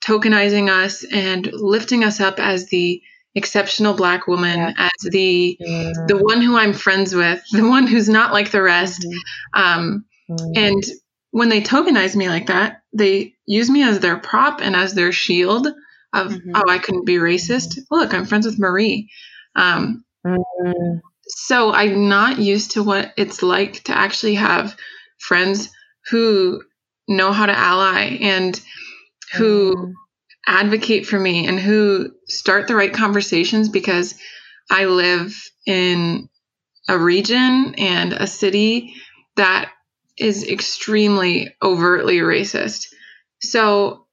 [0.03, 3.01] tokenizing us and lifting us up as the
[3.35, 4.73] exceptional black woman, Yeah.
[4.77, 6.07] as the Mm.
[6.07, 9.05] the one who I'm friends with, the one who's not like the rest.
[9.53, 10.51] Um, Mm.
[10.55, 10.83] and
[11.31, 15.11] when they tokenize me like that, they use me as their prop and as their
[15.11, 15.67] shield
[16.13, 16.51] of, Mhm.
[16.55, 17.77] oh, I couldn't be racist.
[17.89, 19.09] Look, I'm friends with Marie.
[19.55, 21.01] Um, Mm.
[21.27, 24.75] so I'm not used to what it's like to actually have
[25.19, 25.69] friends
[26.09, 26.61] who
[27.07, 28.59] know how to ally and
[29.35, 29.93] who.
[30.45, 34.15] Advocate for me and who start the right conversations because
[34.69, 35.33] I live
[35.65, 36.29] in
[36.87, 38.95] a region and a city
[39.35, 39.71] that
[40.17, 42.87] is extremely overtly racist.
[43.39, 44.05] So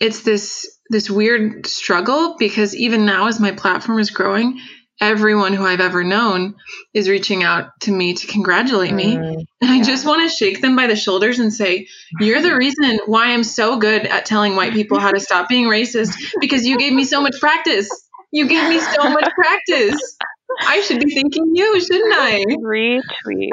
[0.00, 4.60] it's this this weird struggle because even now as my platform is growing,
[5.02, 6.54] everyone who I've ever known
[6.94, 9.16] is reaching out to me to congratulate me.
[9.16, 9.44] Mm.
[9.60, 9.82] And I Yeah.
[9.82, 11.88] just want to shake them by the shoulders and say,
[12.20, 15.66] You're the reason why I'm so good at telling white people how to stop being
[15.66, 17.88] racist because you gave me so much practice.
[18.30, 20.16] You gave me so much practice.
[20.60, 22.44] I should be thanking you, shouldn't I?
[22.62, 23.50] Retweet.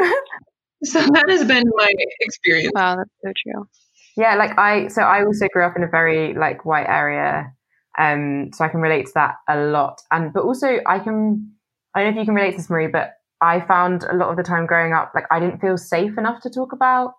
[0.84, 2.72] So that has been my experience.
[2.74, 3.68] Wow, that's so true.
[4.16, 7.54] Yeah, like I so I also grew up in a very like white area.
[8.00, 10.02] Um so I can relate to that a lot.
[10.12, 11.52] And but also I can
[11.96, 14.30] I don't know if you can relate to this, Marie, but I found a lot
[14.30, 17.14] of the time growing up, like I didn't feel safe enough to talk about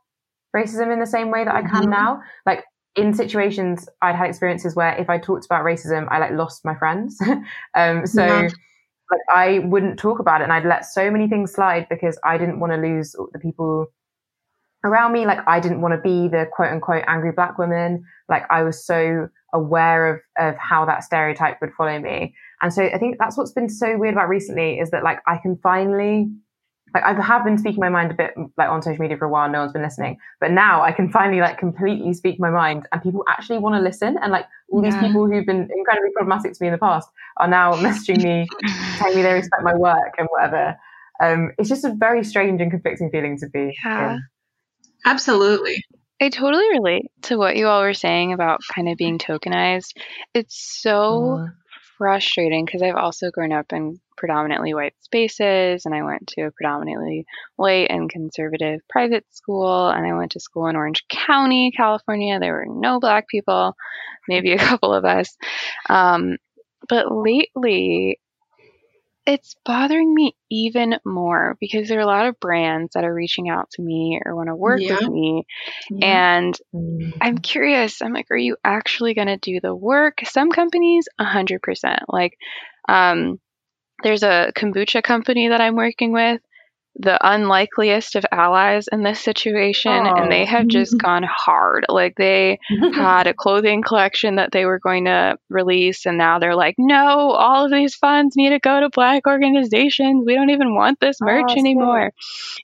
[0.56, 1.90] racism in the same way that I can Mhm.
[1.90, 2.20] now.
[2.46, 2.64] Like
[2.96, 6.74] in situations I'd had experiences where if I talked about racism, I like lost my
[6.74, 7.20] friends.
[7.74, 8.48] um so Yeah.
[9.10, 12.38] like I wouldn't talk about it and I'd let so many things slide because I
[12.38, 13.86] didn't want to lose the people
[14.84, 15.26] around me.
[15.26, 18.04] Like I didn't want to be the quote unquote angry black woman.
[18.28, 22.34] Like I was so aware of of how that stereotype would follow me.
[22.62, 25.38] And so I think that's what's been so weird about recently is that like I
[25.38, 26.30] can finally
[26.94, 29.28] like I have been speaking my mind a bit like on social media for a
[29.28, 30.18] while, no one's been listening.
[30.40, 33.80] But now I can finally like completely speak my mind and people actually want to
[33.80, 34.18] listen.
[34.20, 37.48] And like all these people who've been incredibly problematic to me in the past are
[37.48, 38.48] now messaging me,
[38.98, 40.76] telling me they respect my work and whatever.
[41.22, 44.12] Um, it's just a very strange and conflicting feeling to be Yeah.
[44.14, 44.22] in.
[45.04, 45.82] Absolutely.
[46.20, 49.96] I totally relate to what you all were saying about kind of being tokenized.
[50.34, 51.52] It's so Mm.
[51.98, 56.50] frustrating because I've also grown up in predominantly white spaces and I went to a
[56.50, 57.24] predominantly
[57.56, 62.38] white and conservative private school and I went to school in Orange County, California.
[62.38, 63.74] There were no black people,
[64.28, 65.36] maybe a couple of us.
[65.88, 66.36] Um,
[66.88, 68.18] but lately,
[69.30, 73.48] it's bothering me even more because there are a lot of brands that are reaching
[73.48, 75.00] out to me or want to work Yeah.
[75.00, 75.46] with me
[75.90, 76.02] Yeah.
[76.02, 77.12] and Mm.
[77.20, 78.02] I'm curious.
[78.02, 80.20] I'm like, are you actually going to do the work?
[80.24, 82.00] Some companies, 100%.
[82.08, 82.36] Like,
[82.88, 83.40] um,
[84.02, 86.40] there's a kombucha company that I'm working with,
[86.96, 90.46] the unlikeliest of allies in this situation, and they Oh.
[90.46, 91.86] have just gone hard.
[91.88, 92.58] Like, they
[92.90, 97.30] had a clothing collection that they were going to release, and now they're like, no,
[97.32, 100.24] all of these funds need to go to black organizations.
[100.26, 102.12] We don't even want this merch Oh, anymore.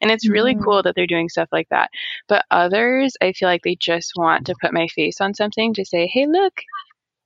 [0.01, 0.63] And it's really Mhm.
[0.63, 1.91] cool that they're doing stuff like that.
[2.29, 5.85] But others, I feel like they just want to put my face on something to
[5.85, 6.55] say, hey, look,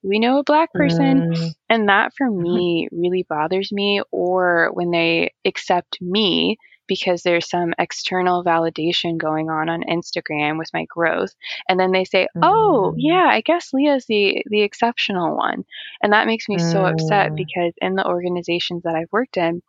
[0.03, 1.25] we know a black person.
[1.33, 1.53] Mm.
[1.69, 4.03] And that for me really bothers me.
[4.13, 6.57] Or when they accept me
[6.91, 11.33] because there's some external validation going on on Instagram with my growth.
[11.69, 12.95] And then they say, "Oh, mm.
[12.99, 15.65] yeah, I guess Leah's the the exceptional one."
[16.03, 16.73] And that makes me mm.
[16.73, 17.37] so upset mm.
[17.37, 19.63] because in the organizations that I've worked in,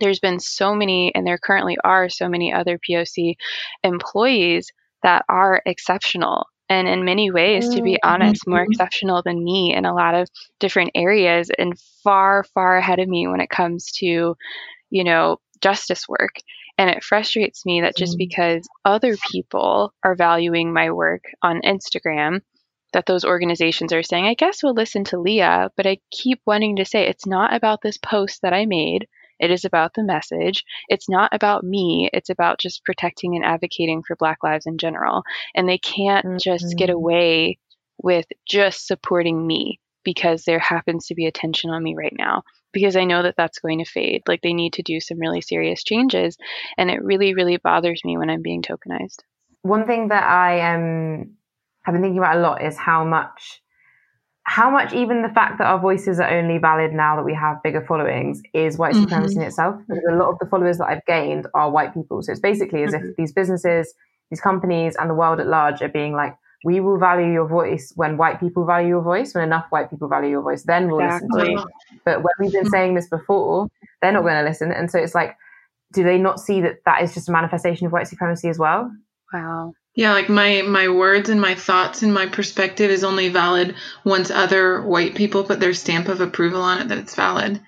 [0.00, 3.34] there's been so many and there currently are so many other POC
[3.84, 8.72] employees that are exceptional and in many ways, to be mm, honest, more mm-hmm.
[8.72, 10.28] exceptional than me in a lot of
[10.60, 14.36] different areas and far, far ahead of me when it comes to,
[14.90, 16.36] you know, justice work.
[16.76, 18.18] And it frustrates me that just mm.
[18.18, 22.40] because other people are valuing my work on Instagram,
[22.92, 26.76] that those organizations are saying, I guess we'll listen to Leah, but I keep wanting
[26.76, 29.08] to say it's not about this post that I made.
[29.38, 30.64] It is about the message.
[30.88, 32.08] It's not about me.
[32.12, 35.22] It's about just protecting and advocating for Black lives in general.
[35.54, 36.36] And they can't mm-hmm.
[36.42, 36.96] just get mm-hmm.
[36.96, 37.58] away
[38.02, 42.42] with just supporting me because there happens to be attention on me right now
[42.72, 44.22] because I know that that's going to fade.
[44.26, 46.36] Like they need to do some really serious changes.
[46.76, 49.20] And it really, really bothers me when I'm being tokenized.
[49.62, 51.34] One thing that I um,
[51.82, 53.60] have been thinking about a lot is how much
[54.48, 57.62] how much even the fact that our voices are only valid now that we have
[57.62, 59.42] bigger followings is white supremacy mm-hmm.
[59.42, 59.76] in itself.
[59.86, 62.22] Because a lot of the followers that I've gained are white people.
[62.22, 63.08] So it's basically as mm-hmm.
[63.08, 63.92] if these businesses,
[64.30, 67.92] these companies, and the world at large are being like, we will value your voice
[67.94, 71.00] when white people value your voice, when enough white people value your voice, then we'll
[71.00, 71.28] exactly.
[71.32, 71.66] listen to you.
[72.04, 73.68] But when we've been saying this before,
[74.02, 74.72] they're not going to listen.
[74.72, 75.36] And so it's like,
[75.92, 78.90] do they not see that that is just a manifestation of white supremacy as well?
[79.32, 79.72] Wow.
[79.94, 84.30] Yeah, like my my words and my thoughts and my perspective is only valid once
[84.30, 87.60] other white people put their stamp of approval on it that it's valid.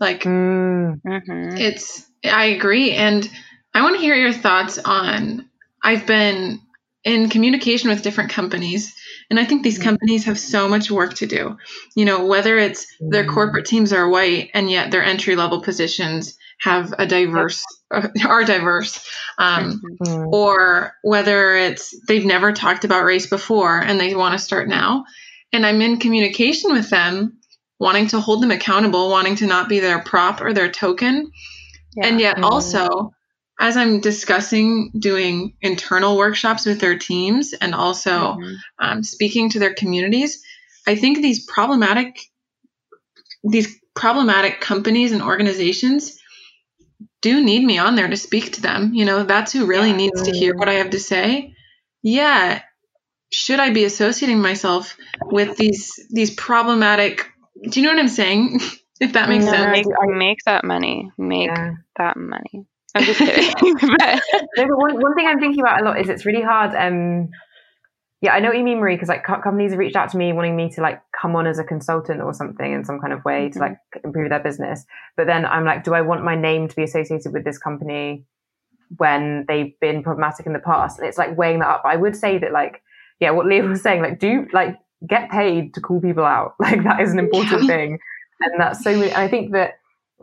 [0.00, 1.00] Like mm.
[1.00, 1.56] mm-hmm.
[1.56, 3.30] it's I agree and
[3.72, 5.48] I want to hear your thoughts on
[5.82, 6.60] I've been
[7.04, 8.94] in communication with different companies
[9.30, 9.88] and I think these mm-hmm.
[9.88, 11.56] companies have so much work to do.
[11.94, 13.32] You know, whether it's their mm-hmm.
[13.32, 19.08] corporate teams are white and yet their entry level positions have a diverse are diverse
[19.38, 20.34] um, mm-hmm.
[20.34, 25.04] or whether it's they've never talked about race before and they want to start now
[25.52, 27.38] and i'm in communication with them
[27.80, 31.30] wanting to hold them accountable wanting to not be their prop or their token
[31.96, 32.06] yeah.
[32.06, 33.12] and yet also
[33.58, 38.54] as i'm discussing doing internal workshops with their teams and also mm-hmm.
[38.78, 40.42] um, speaking to their communities
[40.86, 42.18] i think these problematic
[43.44, 46.18] these problematic companies and organizations
[47.20, 48.92] do need me on there to speak to them.
[48.92, 49.96] You know, that's who really yeah.
[49.96, 51.54] needs to hear what I have to say.
[52.02, 52.60] Yeah.
[53.32, 57.26] Should I be associating myself with these these problematic
[57.62, 58.60] do you know what I'm saying?
[59.00, 59.72] if that makes no, sense.
[59.72, 61.10] Make, make that money.
[61.16, 61.76] Make yeah.
[61.96, 62.66] that money.
[62.94, 63.54] I'm just kidding.
[63.80, 64.22] but,
[64.56, 67.30] no, but one, one thing I'm thinking about a lot is it's really hard um
[68.24, 70.32] yeah, I know what you mean, Marie, because like companies have reached out to me
[70.32, 73.22] wanting me to like come on as a consultant or something in some kind of
[73.22, 73.52] way mm-hmm.
[73.52, 74.86] to like improve their business.
[75.14, 78.24] But then I'm like, do I want my name to be associated with this company
[78.96, 80.98] when they've been problematic in the past?
[80.98, 81.82] And it's like weighing that up.
[81.84, 82.80] I would say that like,
[83.20, 86.54] yeah, what Leah was saying, like, do like get paid to call people out.
[86.60, 87.98] Like that is an important thing.
[88.40, 89.74] And that's so, and I think that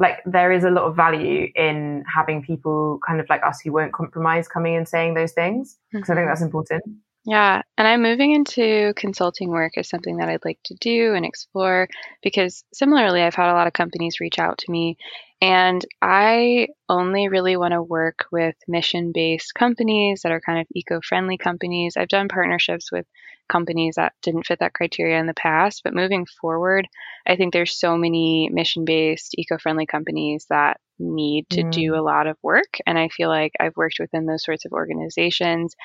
[0.02, 3.72] like there is a lot of value in having people kind of like us who
[3.72, 6.12] won't compromise coming and saying those things because mm-hmm.
[6.12, 6.84] I think that's important.
[7.24, 11.24] Yeah, and I'm moving into consulting work as something that I'd like to do and
[11.24, 11.88] explore
[12.24, 14.98] because similarly, I've had a lot of companies reach out to me,
[15.42, 20.68] and I only really want to work with mission based companies that are kind of
[20.76, 21.98] eco friendly companies.
[21.98, 23.08] I've done partnerships with
[23.50, 26.88] companies that didn't fit that criteria in the past, but moving forward,
[27.28, 31.72] I think there's so many mission based, eco friendly companies that need to mm.
[31.72, 32.78] do a lot of work.
[32.86, 35.76] And I feel like I've worked within those sorts of organizations.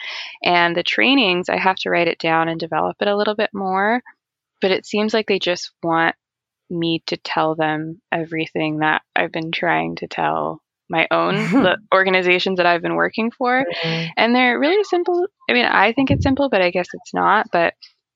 [0.45, 3.51] And the trainings, I have to write it down and develop it a little bit
[3.55, 4.03] more.
[4.61, 6.15] But it seems like they just want
[6.71, 12.59] me to tell them everything that I've been trying to tell my own the organizations
[12.59, 13.65] that I've been working for.
[13.65, 14.07] Mm-hmm.
[14.17, 15.27] And they're really simple.
[15.49, 17.47] I mean, I think it's simple, but I guess it's not.
[17.53, 17.75] But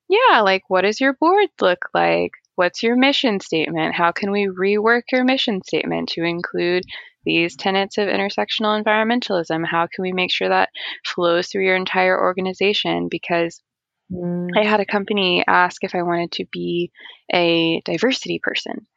[0.09, 2.31] yeah, like what does your board look like?
[2.55, 3.95] What's your mission statement?
[3.95, 6.83] How can we rework your mission statement to include
[7.23, 9.65] these tenets of intersectional environmentalism?
[9.65, 10.69] How can we make sure that
[11.05, 13.07] flows through your entire organization?
[13.09, 13.61] Because
[14.11, 14.49] mm.
[14.55, 16.91] I had a company ask if I wanted to be
[17.33, 18.87] a diversity person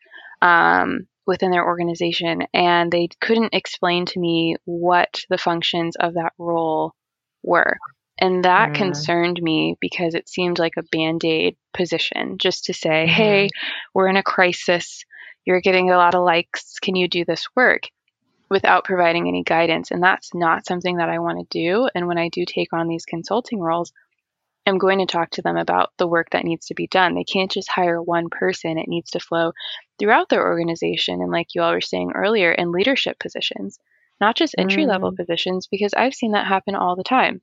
[0.43, 6.33] um, within their organization, and they couldn't explain to me what the functions of that
[6.39, 6.95] role
[7.43, 7.77] were.
[8.19, 8.75] And that mm.
[8.75, 13.09] concerned me because it seemed like a band aid position just to say, mm.
[13.09, 13.49] hey,
[13.93, 15.05] we're in a crisis.
[15.45, 16.79] You're getting a lot of likes.
[16.81, 17.83] Can you do this work?
[18.51, 19.91] Without providing any guidance.
[19.91, 21.89] And that's not something that I want to do.
[21.95, 23.93] And when I do take on these consulting roles,
[24.67, 27.15] I'm going to talk to them about the work that needs to be done.
[27.15, 29.53] They can't just hire one person, it needs to flow
[29.99, 31.21] throughout their organization.
[31.21, 33.79] And like you all were saying earlier, in leadership positions
[34.21, 35.17] not just entry level Mm.
[35.17, 37.43] positions, because I've seen that happen all the time.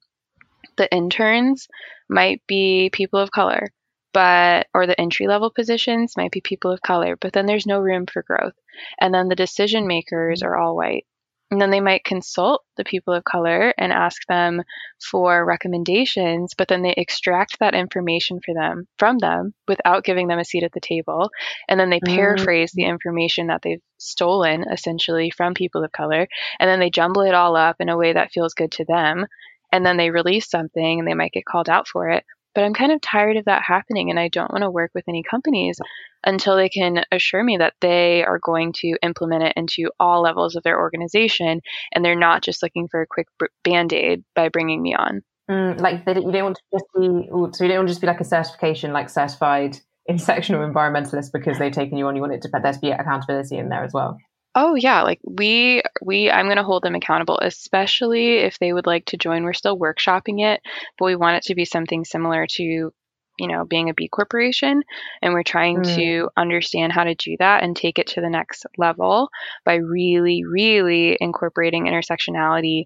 [0.78, 1.68] The interns
[2.10, 3.68] might be people of color,
[4.14, 7.80] but or the entry level positions might be people of color, but then there's no
[7.80, 8.56] room for growth.
[9.00, 11.06] And then the decision makers are all white.
[11.52, 14.64] And then they might consult the people of color and ask them
[15.12, 20.40] for recommendations, but then they extract that information for them from them without giving them
[20.40, 21.30] a seat at the table.
[21.68, 22.16] And then they Mm.
[22.16, 26.28] paraphrase the information that they've stolen essentially from people of color.
[26.60, 29.28] And then they jumble it all up in a way that feels good to them.
[29.74, 32.24] And then they release something and they might get called out for it.
[32.54, 35.06] But I'm kind of tired of that happening and I don't want to work with
[35.08, 35.80] any companies
[36.26, 40.56] until they can assure me that they are going to implement it into all levels
[40.56, 41.62] of their organization
[41.94, 43.28] and they're not just looking for a quick
[43.64, 45.22] band aid by bringing me on.
[45.50, 48.02] Mm, like they, you don't want to just be, so you don't want to just
[48.02, 49.78] be like a certification, like certified
[50.10, 52.16] intersectional environmentalist because they've taken you on.
[52.16, 54.18] You want it to there to be accountability in there as well.
[54.56, 58.86] Oh yeah, like we we I'm going to hold them accountable, especially if they would
[58.86, 59.44] like to join.
[59.44, 60.62] We're still workshopping it,
[60.98, 64.84] but we want it to be something similar to, you know, being a B corporation,
[65.22, 65.86] and we're trying Mm.
[65.96, 69.30] to understand how to do that and take it to the next level
[69.64, 72.86] by really, really incorporating intersectionality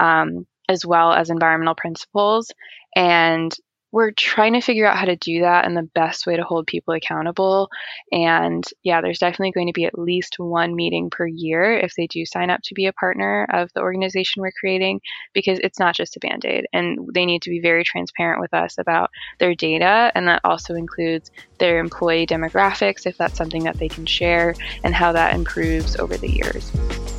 [0.00, 2.50] um, as well as environmental principles
[2.94, 3.56] and
[3.92, 6.66] we're trying to figure out how to do that and the best way to hold
[6.66, 7.68] people accountable.
[8.12, 12.06] And yeah, there's definitely going to be at least one meeting per year if they
[12.06, 15.00] do sign up to be a partner of the organization we're creating,
[15.32, 16.66] because it's not just a band aid.
[16.72, 20.12] And they need to be very transparent with us about their data.
[20.14, 24.94] And that also includes their employee demographics, if that's something that they can share, and
[24.94, 27.15] how that improves over the years.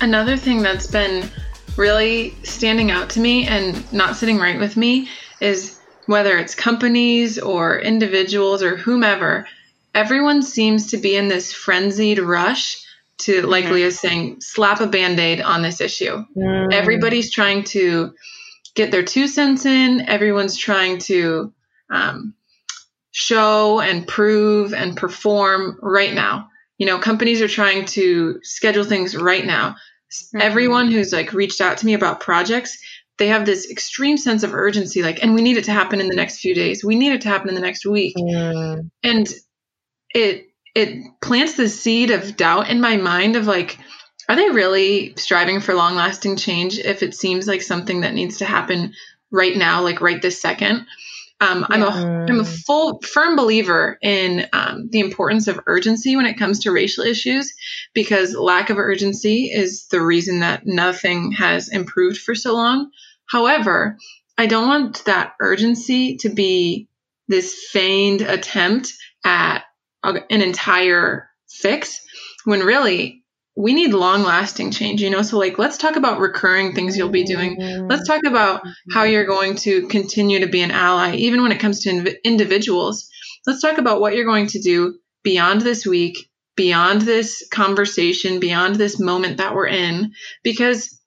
[0.00, 1.28] Another thing that's been
[1.76, 5.08] really standing out to me and not sitting right with me
[5.40, 9.46] is whether it's companies or individuals or whomever,
[9.94, 12.78] everyone seems to be in this frenzied rush
[13.18, 13.72] to, like Mhm.
[13.72, 16.24] Leah's saying, slap a band aid on this issue.
[16.36, 16.72] Mm.
[16.72, 18.14] Everybody's trying to
[18.74, 21.52] get their two cents in, everyone's trying to
[21.90, 22.34] um,
[23.10, 26.48] show and prove and perform right now.
[26.78, 29.76] You know, companies are trying to schedule things right now.
[30.10, 30.40] Mhm.
[30.40, 32.78] Everyone who's like reached out to me about projects,
[33.18, 36.08] they have this extreme sense of urgency, like, and we need it to happen in
[36.08, 36.82] the next few days.
[36.84, 38.14] We need it to happen in the next week.
[38.16, 38.90] Mm.
[39.02, 39.28] And
[40.14, 43.78] it it plants the seed of doubt in my mind of like,
[44.28, 48.38] are they really striving for long lasting change if it seems like something that needs
[48.38, 48.92] to happen
[49.32, 50.86] right now, like right this second?
[51.42, 56.26] Um, I'm a I'm a full firm believer in um, the importance of urgency when
[56.26, 57.52] it comes to racial issues
[57.94, 62.90] because lack of urgency is the reason that nothing has improved for so long.
[63.26, 63.96] However,
[64.36, 66.88] I don't want that urgency to be
[67.28, 68.92] this feigned attempt
[69.24, 69.64] at
[70.04, 72.00] an entire fix
[72.44, 73.19] when really
[73.56, 75.22] we need long lasting change, you know?
[75.22, 77.56] So, like, let's talk about recurring things you'll be doing.
[77.88, 78.92] Let's talk about mm-hmm.
[78.92, 82.16] how you're going to continue to be an ally, even when it comes to inv-
[82.24, 83.08] individuals.
[83.46, 88.76] Let's talk about what you're going to do beyond this week, beyond this conversation, beyond
[88.76, 91.00] this moment that we're in, because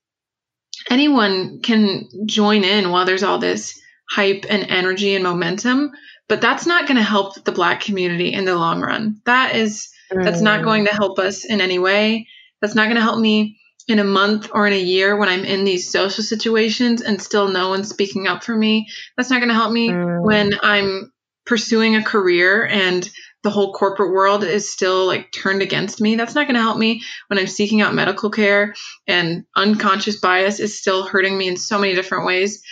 [0.89, 3.79] anyone can join in while there's all this
[4.09, 5.91] hype and energy and momentum.
[6.27, 9.21] But that's not going to help the Black community in the long run.
[9.25, 10.63] That is that's not Mm.
[10.65, 12.27] going to help us in any way.
[12.61, 15.43] That's not going to help me in a month or in a year when I'm
[15.43, 18.87] in these social situations and still no one's speaking up for me.
[19.17, 20.23] That's not going to help me Mm.
[20.23, 21.11] when I'm
[21.45, 23.09] pursuing a career and
[23.43, 26.15] the whole corporate world is still like turned against me.
[26.15, 28.73] That's not going to help me when I'm seeking out medical care
[29.05, 32.63] and unconscious bias is still hurting me in so many different ways.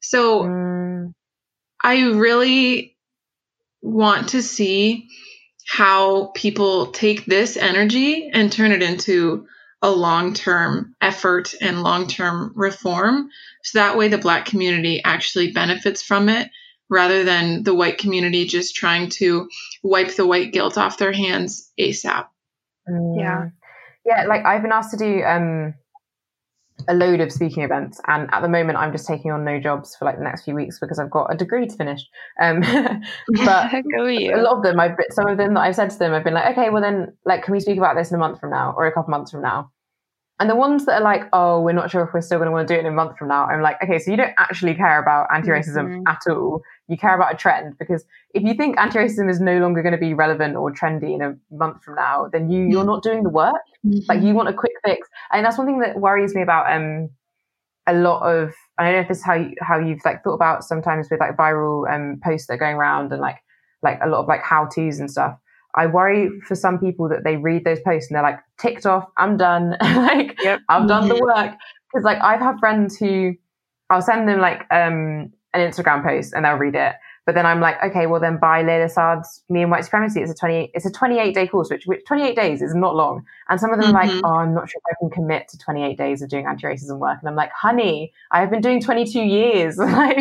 [0.00, 1.12] So Mm.
[1.82, 2.96] I really
[3.82, 5.08] want to see
[5.70, 9.46] how people take this energy and turn it into
[9.80, 13.28] a long term effort and long term reform.
[13.62, 16.50] So that way the Black community actually benefits from it
[16.88, 19.48] rather than the white community just trying to
[19.84, 22.26] wipe the white guilt off their hands ASAP.
[22.88, 22.92] Yeah.
[22.92, 23.52] Mm.
[24.04, 25.74] Yeah, like I've been asked to do um
[26.88, 29.96] a load of speaking events and at the moment I'm just taking on no jobs
[29.96, 32.02] for like the next few weeks because I've got a degree to finish.
[32.40, 32.60] Um
[33.44, 36.24] but a lot of them I've some of them that I've said to them I've
[36.24, 38.50] been like, okay, well then like can we speak about this in a month from
[38.50, 39.70] now or a couple months from now?
[40.40, 42.50] And the ones that are like, oh, we're not sure if we're still going to
[42.50, 44.32] want to do it in a month from now, I'm like, okay, so you don't
[44.38, 46.02] actually care about anti-racism Mhm.
[46.08, 46.62] at all.
[46.90, 49.98] You care about a trend because if you think anti-racism is no longer going to
[49.98, 53.30] be relevant or trendy in a month from now, then you you're not doing the
[53.30, 53.54] work.
[53.86, 54.00] Mm-hmm.
[54.08, 57.08] Like you want a quick fix, and that's one thing that worries me about um
[57.86, 58.52] a lot of.
[58.78, 61.20] I don't know if this is how you, how you've like thought about sometimes with
[61.20, 63.38] like viral um posts that are going around and like
[63.82, 65.36] like a lot of like how tos and stuff.
[65.76, 69.04] I worry for some people that they read those posts and they're like ticked off.
[69.16, 69.76] I'm done.
[69.80, 70.60] like yep.
[70.68, 71.54] I've done the work
[71.92, 73.34] because like I've had friends who
[73.88, 76.94] I'll send them like um an Instagram post and they'll read it.
[77.26, 80.20] But then I'm like, okay, well then buy Layla Saad's Me and White Supremacy.
[80.20, 83.24] It's a 28, it's a 28 day course, which, which 28 days is not long.
[83.48, 83.96] And some of them mm-hmm.
[83.96, 86.46] are like, oh, I'm not sure if I can commit to 28 days of doing
[86.46, 87.18] anti-racism work.
[87.20, 89.76] And I'm like, honey, I have been doing 22 years.
[89.78, 90.16] like,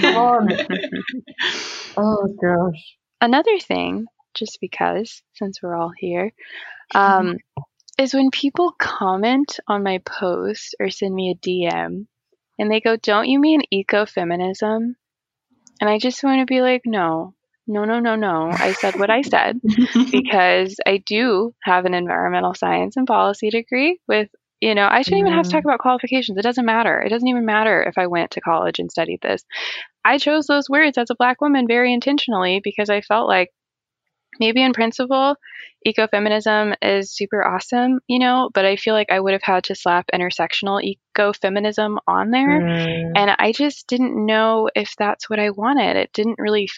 [0.00, 0.48] come on.
[1.96, 2.96] oh gosh.
[3.20, 6.32] Another thing, just because, since we're all here,
[6.94, 7.38] um,
[7.96, 12.06] is when people comment on my post or send me a DM
[12.58, 14.94] and they go, Don't you mean ecofeminism?
[15.80, 17.34] And I just want to be like, No,
[17.66, 18.50] no, no, no, no.
[18.50, 19.60] I said what I said
[20.10, 24.28] because I do have an environmental science and policy degree with,
[24.60, 26.38] you know, I shouldn't even have to talk about qualifications.
[26.38, 27.00] It doesn't matter.
[27.00, 29.44] It doesn't even matter if I went to college and studied this.
[30.04, 33.50] I chose those words as a black woman very intentionally because I felt like
[34.40, 35.36] maybe in principle,
[35.86, 39.74] ecofeminism is super awesome, you know, but I feel like I would have had to
[39.74, 42.60] slap intersectional ecofeminism on there.
[42.60, 43.12] Mm.
[43.16, 45.96] And I just didn't know if that's what I wanted.
[45.96, 46.68] It didn't really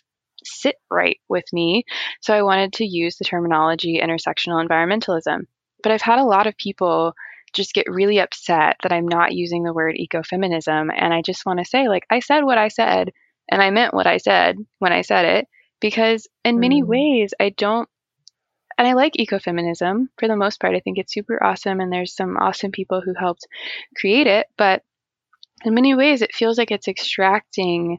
[0.44, 1.84] sit right with me.
[2.20, 5.40] So I wanted to use the terminology intersectional environmentalism.
[5.82, 7.14] But I've had a lot of people
[7.52, 10.88] just get really upset that I'm not using the word ecofeminism.
[10.94, 13.12] And I just want to say, like, I said what I said,
[13.50, 15.48] and I meant what I said when I said it
[15.80, 16.86] because in many mm.
[16.86, 17.88] ways I don't
[18.78, 20.74] and I like ecofeminism for the most part.
[20.74, 23.46] I think it's super awesome and there's some awesome people who helped
[23.96, 24.82] create it, but
[25.64, 27.98] in many ways it feels like it's extracting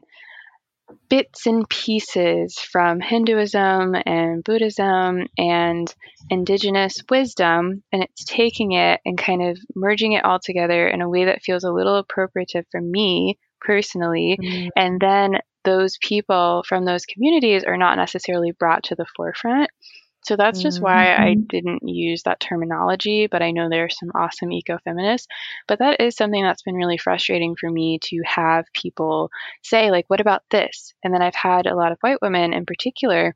[1.08, 5.94] bits and pieces from Hinduism and Buddhism and
[6.30, 11.08] indigenous wisdom, and it's taking it and kind of merging it all together in a
[11.08, 14.68] way that feels a little appropriative for me personally, mm.
[14.76, 15.32] and then
[15.64, 19.70] those people from those communities are not necessarily brought to the forefront.
[20.24, 20.84] So that's just mm-hmm.
[20.84, 21.42] why I mm-hmm.
[21.48, 25.26] didn't use that terminology, but I know there are some awesome ecofeminists.
[25.66, 29.30] But that is something that's been really frustrating for me to have people
[29.62, 30.92] say, like, what about this?
[31.02, 33.34] And then I've had a lot of white women in particular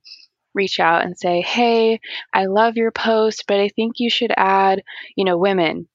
[0.54, 2.00] reach out and say, hey,
[2.34, 4.82] I love your post, but I think you should add,
[5.16, 5.88] you know, women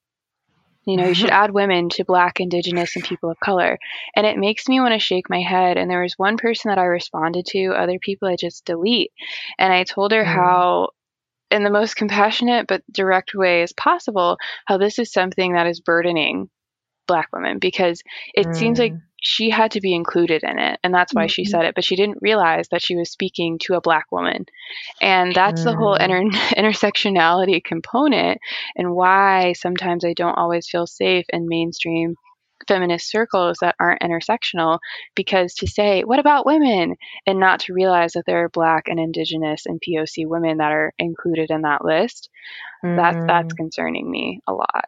[0.88, 3.78] you know, you should add women to Black, Indigenous, and people of color.
[4.16, 5.76] And it makes me want to shake my head.
[5.76, 9.12] And there was one person that I responded to, other people I just delete.
[9.58, 10.26] And I told her mm.
[10.26, 10.90] how,
[11.50, 14.36] in the most compassionate but direct way as possible,
[14.66, 16.50] how this is something that is burdening
[17.08, 18.02] Black women because
[18.34, 18.54] it mm.
[18.54, 21.28] seems like mm she had to be included in it and that's why mm-hmm.
[21.28, 24.46] she said it but she didn't realize that she was speaking to a black woman
[25.00, 25.64] and that's mm.
[25.64, 26.02] the whole mm.
[26.02, 28.38] inter- intersectionality component
[28.76, 32.14] and why sometimes i don't always feel safe in mainstream
[32.66, 34.78] feminist circles that aren't intersectional
[35.14, 36.94] because to say what about women
[37.26, 40.92] and not to realize that there are black and indigenous and poc women that are
[40.98, 42.28] included in that list
[42.84, 42.96] mm.
[42.96, 43.56] that that's mm.
[43.56, 44.84] concerning me a lot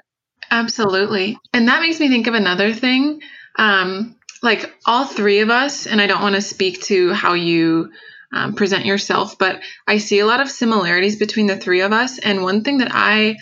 [0.51, 3.21] absolutely and that makes me think of another thing
[3.57, 7.91] um, like all three of us, and I don't want to speak to how you
[8.33, 12.19] um, present yourself, but I see a lot of similarities between the three of us.
[12.19, 13.37] And one thing that I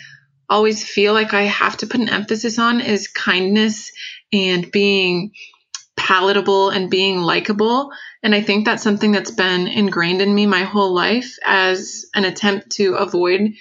[0.49, 3.91] always feel like I have to put an emphasis on is kindness
[4.33, 5.31] and being
[5.95, 7.91] palatable and being likable.
[8.23, 12.25] And I think that's something that's been ingrained in me my whole life as an
[12.25, 13.53] attempt to avoid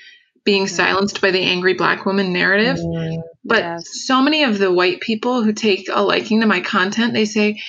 [0.44, 0.70] being mm.
[0.70, 2.78] silenced by the angry black woman narrative.
[2.78, 4.04] Mm, but yes.
[4.04, 7.60] so many of the white people who take a liking to my content, they say,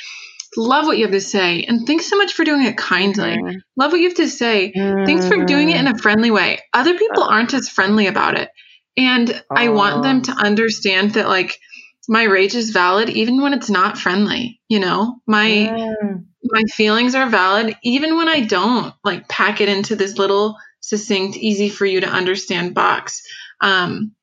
[0.57, 1.63] Love what you have to say.
[1.63, 3.37] And thanks so much for doing it kindly.
[3.37, 3.61] Mm.
[3.77, 4.73] Love what you have to say.
[4.75, 5.05] Mm.
[5.05, 6.01] Thanks for doing it in a mm.
[6.01, 6.59] friendly way.
[6.73, 8.49] Other people aren't as friendly about it.
[8.97, 9.55] And oh.
[9.55, 11.59] I want them to understand that, like,
[12.07, 16.25] my rage is valid even when it's not friendly you know my mm.
[16.43, 21.37] my feelings are valid even when i don't like pack it into this little succinct,
[21.37, 23.21] easy for you to understand box.
[23.61, 24.13] Um,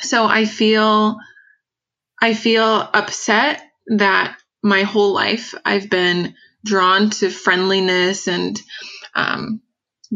[0.00, 1.18] so I feel
[2.20, 3.62] I feel upset
[3.96, 6.34] that my whole life I've been
[6.64, 8.60] drawn to friendliness and
[9.14, 9.60] um,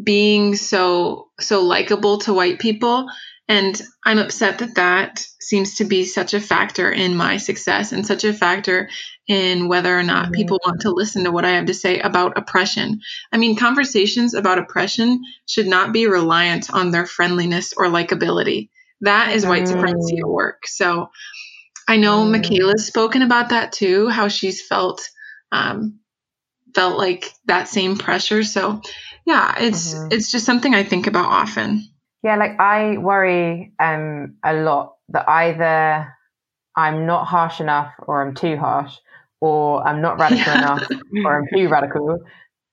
[0.03, 3.09] being so so likable to white people
[3.49, 8.07] and I'm upset that that seems to be such a factor in my success and
[8.07, 8.89] such a factor
[9.29, 12.39] in whether or not people want to listen to what I have to say about
[12.39, 13.01] oppression.
[13.33, 18.71] I mean, conversations about oppression should not be reliant on their friendliness or likability.
[19.03, 20.67] That is white supremacy at work.
[20.67, 21.11] So
[21.89, 25.03] I know Mikaela's spoken about that too, how she's felt
[25.51, 26.01] um,
[26.75, 28.43] felt like that same pressure.
[28.43, 28.81] So,
[29.27, 30.09] yeah, it's mm-hmm.
[30.13, 31.87] it's just something I think about often.
[32.23, 36.15] Yeah, like I worry um a lot that either
[36.77, 38.97] I'm not harsh enough or I'm too harsh
[39.41, 40.59] or I'm not radical yeah.
[40.59, 40.89] enough
[41.25, 42.19] or I'm too radical.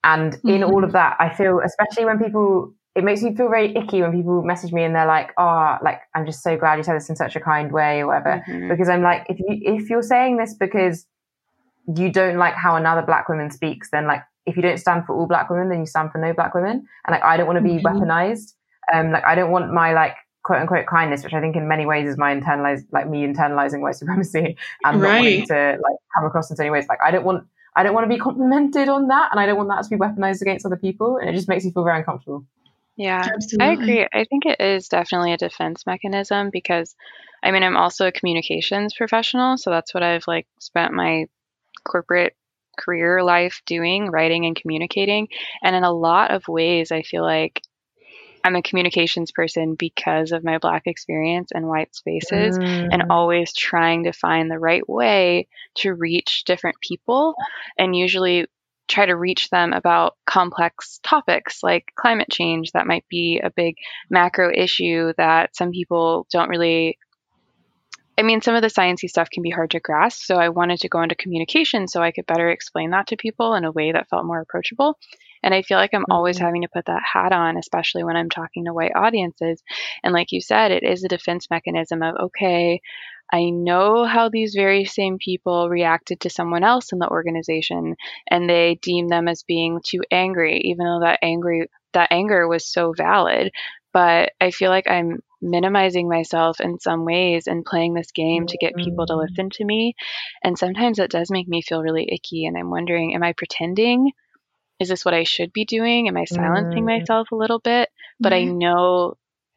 [0.02, 0.48] And mm-hmm.
[0.48, 4.02] in all of that, I feel, especially when people, it makes me feel very icky
[4.02, 6.96] when people message me and they're like, "Oh, like I'm just so glad you said
[6.96, 8.42] this in such a kind way," or whatever.
[8.48, 8.68] Mm-hmm.
[8.68, 11.06] Because I'm like, if you if you're saying this because
[11.96, 15.14] you don't like how another black woman speaks, then like if you don't stand for
[15.14, 16.86] all black women, then you stand for no black women.
[17.06, 17.86] And like I don't want to be mm-hmm.
[17.86, 18.54] weaponized.
[18.92, 21.86] Um, like I don't want my like quote unquote kindness, which I think in many
[21.86, 25.08] ways is my internalized, like me internalizing white supremacy and right.
[25.08, 26.86] not wanting to like come across in so many ways.
[26.88, 29.56] Like I don't want, I don't want to be complimented on that, and I don't
[29.56, 31.98] want that to be weaponized against other people, and it just makes me feel very
[31.98, 32.44] uncomfortable.
[33.00, 33.66] Yeah, Absolutely.
[33.66, 34.08] I agree.
[34.12, 36.94] I think it is definitely a defense mechanism because,
[37.42, 41.24] I mean, I'm also a communications professional, so that's what I've like spent my
[41.82, 42.36] corporate
[42.78, 45.28] career life doing, writing and communicating,
[45.62, 47.62] and in a lot of ways, I feel like
[48.44, 52.88] I'm a communications person because of my Black experience in white spaces mm.
[52.92, 57.34] and always trying to find the right way to reach different people
[57.78, 58.46] and usually
[58.90, 63.76] try to reach them about complex topics like climate change that might be a big
[64.10, 66.98] macro issue that some people don't really
[68.18, 70.24] I mean, some of the sciencey stuff can be hard to grasp.
[70.24, 73.54] So I wanted to go into communication so I could better explain that to people
[73.54, 74.98] in a way that felt more approachable.
[75.42, 76.44] And I feel like I'm always mm-hmm.
[76.44, 79.62] having to put that hat on, especially when I'm talking to white audiences.
[80.02, 82.82] And like you said, it is a defense mechanism of, okay,
[83.32, 87.96] I know how these very same people reacted to someone else in the organization
[88.28, 92.66] and they deem them as being too angry, even though that angry that anger was
[92.66, 93.52] so valid.
[93.92, 98.58] But I feel like I'm minimizing myself in some ways and playing this game to
[98.58, 99.22] get people to mm.
[99.28, 99.94] listen to me.
[100.44, 102.46] And sometimes it does make me feel really icky.
[102.46, 104.12] And I'm wondering, am I pretending?
[104.80, 106.08] is this what I should be doing?
[106.08, 106.98] Am I silencing mm.
[106.98, 107.90] myself a little bit?
[108.18, 108.36] But mm.
[108.36, 109.14] I know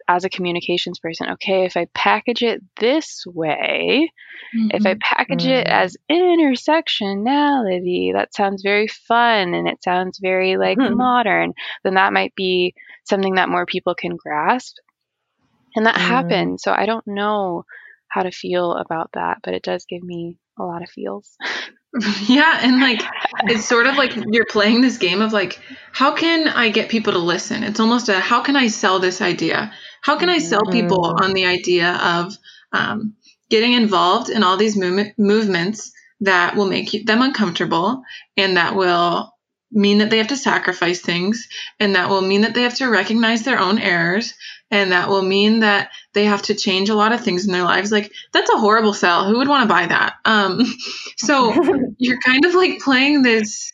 [0.08, 4.12] as a communications person, okay, if I package it this way,
[4.56, 4.68] mm-hmm.
[4.72, 4.99] if I mm-hmm.
[5.01, 5.49] package mm.
[5.49, 10.95] it as intersectionality, that sounds very fun and it sounds very like mm.
[10.95, 14.78] modern, then that might be something that more people can grasp.
[15.76, 16.62] And that happened.
[16.62, 17.66] So I don't know
[18.08, 21.36] how to feel about that, but it does give me a lot of feels.
[22.26, 23.04] Yeah, and like
[23.43, 25.60] it's sort of like you're playing this game of like,
[25.91, 27.62] how can I get people to listen?
[27.62, 29.72] It's almost a how can I sell this idea?
[30.01, 31.24] How can I sell people mm-hmm.
[31.24, 32.36] on the idea of
[32.72, 33.14] um,
[33.51, 35.91] getting involved in all these movement, movements
[36.22, 38.01] that will make you, them uncomfortable
[38.36, 39.32] and that will
[39.72, 41.47] mean that they have to sacrifice things
[41.80, 44.34] and that will mean that they have to recognize their own errors
[44.74, 47.61] and that will mean that they have to change a lot of things in their
[47.61, 47.91] lives.
[47.91, 49.24] Like that's a horrible sell.
[49.26, 50.15] Who would want to buy that?
[50.26, 50.61] Um,
[51.17, 51.53] so
[51.99, 53.71] you're kind of like playing this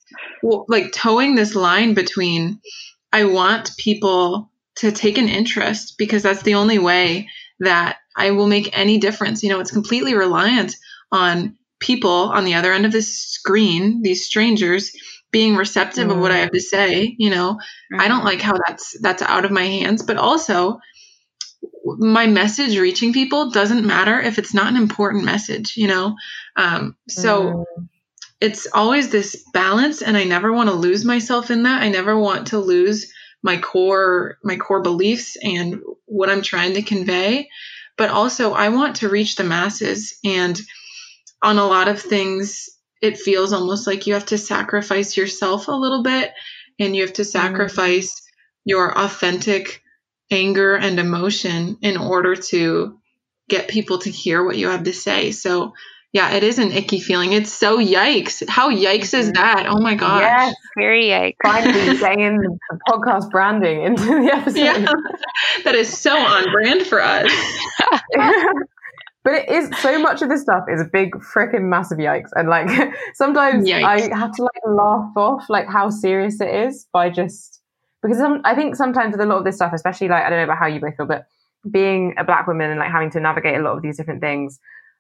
[0.68, 2.60] like towing this line between
[3.14, 7.30] i want people to take an interest because that's the only way
[7.60, 9.42] that i will make any difference.
[9.42, 10.76] You know it's completely reliant
[11.14, 14.92] on people on the other end of this screen these strangers
[15.32, 16.12] being receptive mm.
[16.12, 17.16] of what I have to say.
[17.18, 17.60] You know,
[17.94, 18.00] mm.
[18.00, 20.80] I don't like how that's that's out of my hands, but also
[21.86, 25.76] my message reaching people doesn't matter if it's not an important message.
[25.78, 26.16] You know,
[26.56, 27.44] um, so.
[27.44, 27.88] Mm.
[28.42, 31.82] It's always this balance, and I never want to lose myself in that.
[31.82, 33.12] I never want to lose
[33.44, 37.50] my core my core beliefs and what I'm trying to convey.
[37.98, 40.58] But also, I want to reach the masses, and
[41.42, 42.70] on a lot of things,
[43.02, 46.32] it feels almost like you have to sacrifice yourself a little bit
[46.80, 47.32] and you have to mm.
[47.32, 48.24] sacrifice mm.
[48.66, 49.82] your authentic
[50.32, 53.00] anger and emotion in order to
[53.50, 55.32] get people to hear what you have to say.
[55.32, 55.74] So,
[56.12, 57.34] yeah, it is an icky feeling.
[57.34, 58.48] It's so yikes.
[58.48, 59.42] How yikes is mm-hmm.
[59.42, 59.66] that?
[59.68, 60.22] Oh my gosh.
[60.22, 61.36] Yes, very yikes.
[61.44, 64.60] Finally saying the podcast branding into the episode.
[64.60, 64.94] Yeah,
[65.64, 67.32] that is so on brand for us.
[69.24, 72.30] But it is so much of this stuff is a big freaking massive yikes.
[72.36, 72.70] And like
[73.14, 73.84] sometimes yikes.
[74.12, 77.62] I have to like laugh off like how serious it is by just
[78.02, 80.40] because some, I think sometimes with a lot of this stuff, especially like I don't
[80.40, 81.26] know about how you both feel, but
[81.70, 84.60] being a black woman and like having to navigate a lot of these different things,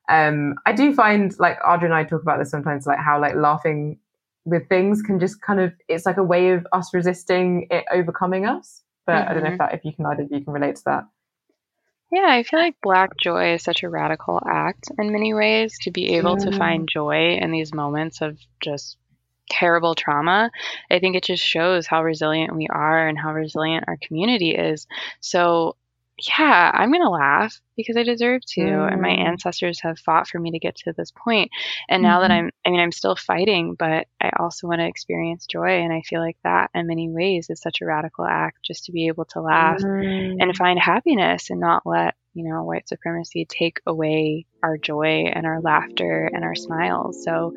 [0.09, 3.35] um, I do find like Audra and I talk about this sometimes, like how like
[3.35, 3.99] laughing
[4.45, 8.45] with things can just kind of it's like a way of us resisting it overcoming
[8.45, 8.83] us.
[9.05, 9.29] But mm-hmm.
[9.29, 9.71] I don't know if mm-hmm.
[9.71, 11.03] that if you can either of you can relate to that.
[12.11, 15.91] Yeah, I feel like black joy is such a radical act in many ways to
[15.91, 18.97] be able to find joy in these moments of just
[19.49, 20.49] terrible trauma.
[20.89, 24.87] I think it just shows how resilient we are and how resilient our community is.
[25.19, 25.75] So,
[26.21, 28.61] yeah, I'm going to laugh because I deserve to.
[28.61, 28.91] Mm.
[28.91, 29.27] And my mm.
[29.27, 31.51] ancestors have fought for me to get to this point.
[31.87, 32.29] And now mm-hmm.
[32.29, 35.81] that I'm, I mean, I'm still fighting, but I also want to experience joy.
[35.81, 38.91] And I feel like that in many ways is such a radical act just to
[38.91, 40.37] be able to laugh mm.
[40.39, 45.45] and find happiness and not let, you know, white supremacy take away our joy and
[45.45, 47.23] our laughter and our smiles.
[47.23, 47.53] So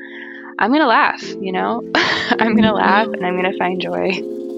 [0.59, 3.81] I'm going to laugh, you know, I'm going to laugh and I'm going to find
[3.81, 4.52] joy.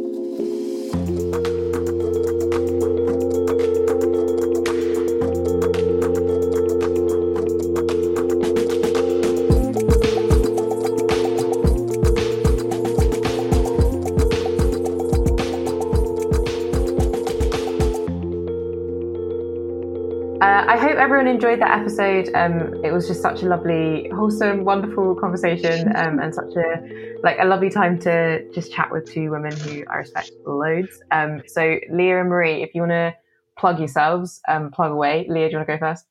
[21.15, 22.29] Everyone enjoyed that episode.
[22.35, 27.37] Um, it was just such a lovely, wholesome, wonderful conversation, um, and such a like
[27.39, 31.01] a lovely time to just chat with two women who I respect loads.
[31.13, 33.15] Um, so Leah and Marie, if you want to
[33.57, 35.25] plug yourselves, um, plug away.
[35.29, 36.05] Leah, do you want to go first?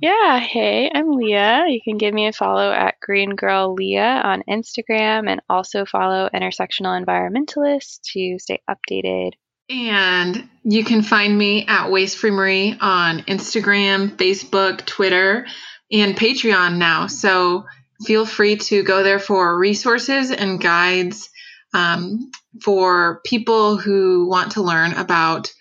[0.00, 1.66] Yeah, hey, I'm Leah.
[1.68, 6.28] You can give me a follow at Green Girl Leah on Instagram and also follow
[6.34, 9.34] Intersectional Environmentalist to stay updated
[9.68, 15.46] and you can find me at Waste Free Marie on Instagram, Facebook, Twitter,
[15.90, 17.06] and Patreon now.
[17.06, 17.64] So
[18.04, 21.28] feel free to go there for resources and guides
[21.74, 22.30] um,
[22.62, 25.52] for people who want to learn about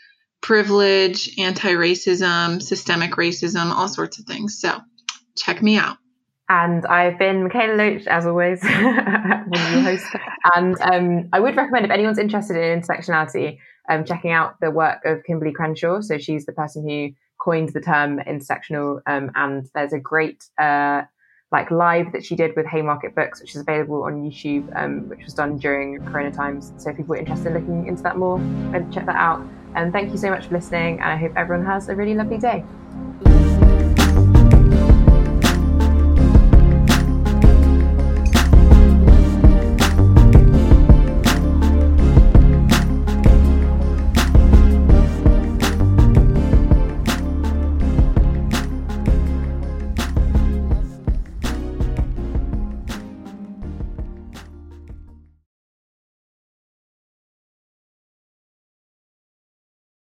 [0.42, 4.60] privilege, anti racism, systemic racism, all sorts of things.
[4.60, 4.80] So
[5.38, 5.98] check me out.
[6.50, 10.10] And I've been Mikaela Loach, as always, one of your hosts.
[10.54, 13.60] And um, I would recommend if anyone's interested in intersectionality,
[13.92, 16.02] um, checking out the work of Kimberlé Crenshaw.
[16.02, 21.02] So she's the person who coined the term intersectional, um, and there's a great uh,
[21.52, 25.24] like live that she did with Haymarket Books, which is available on YouTube, um, which
[25.26, 26.72] was done during Corona times.
[26.78, 28.40] So if people are interested in looking into that more,
[28.94, 29.46] check that out.
[29.76, 32.38] And thank you so much for listening, and I hope everyone has a really lovely
[32.38, 32.64] day.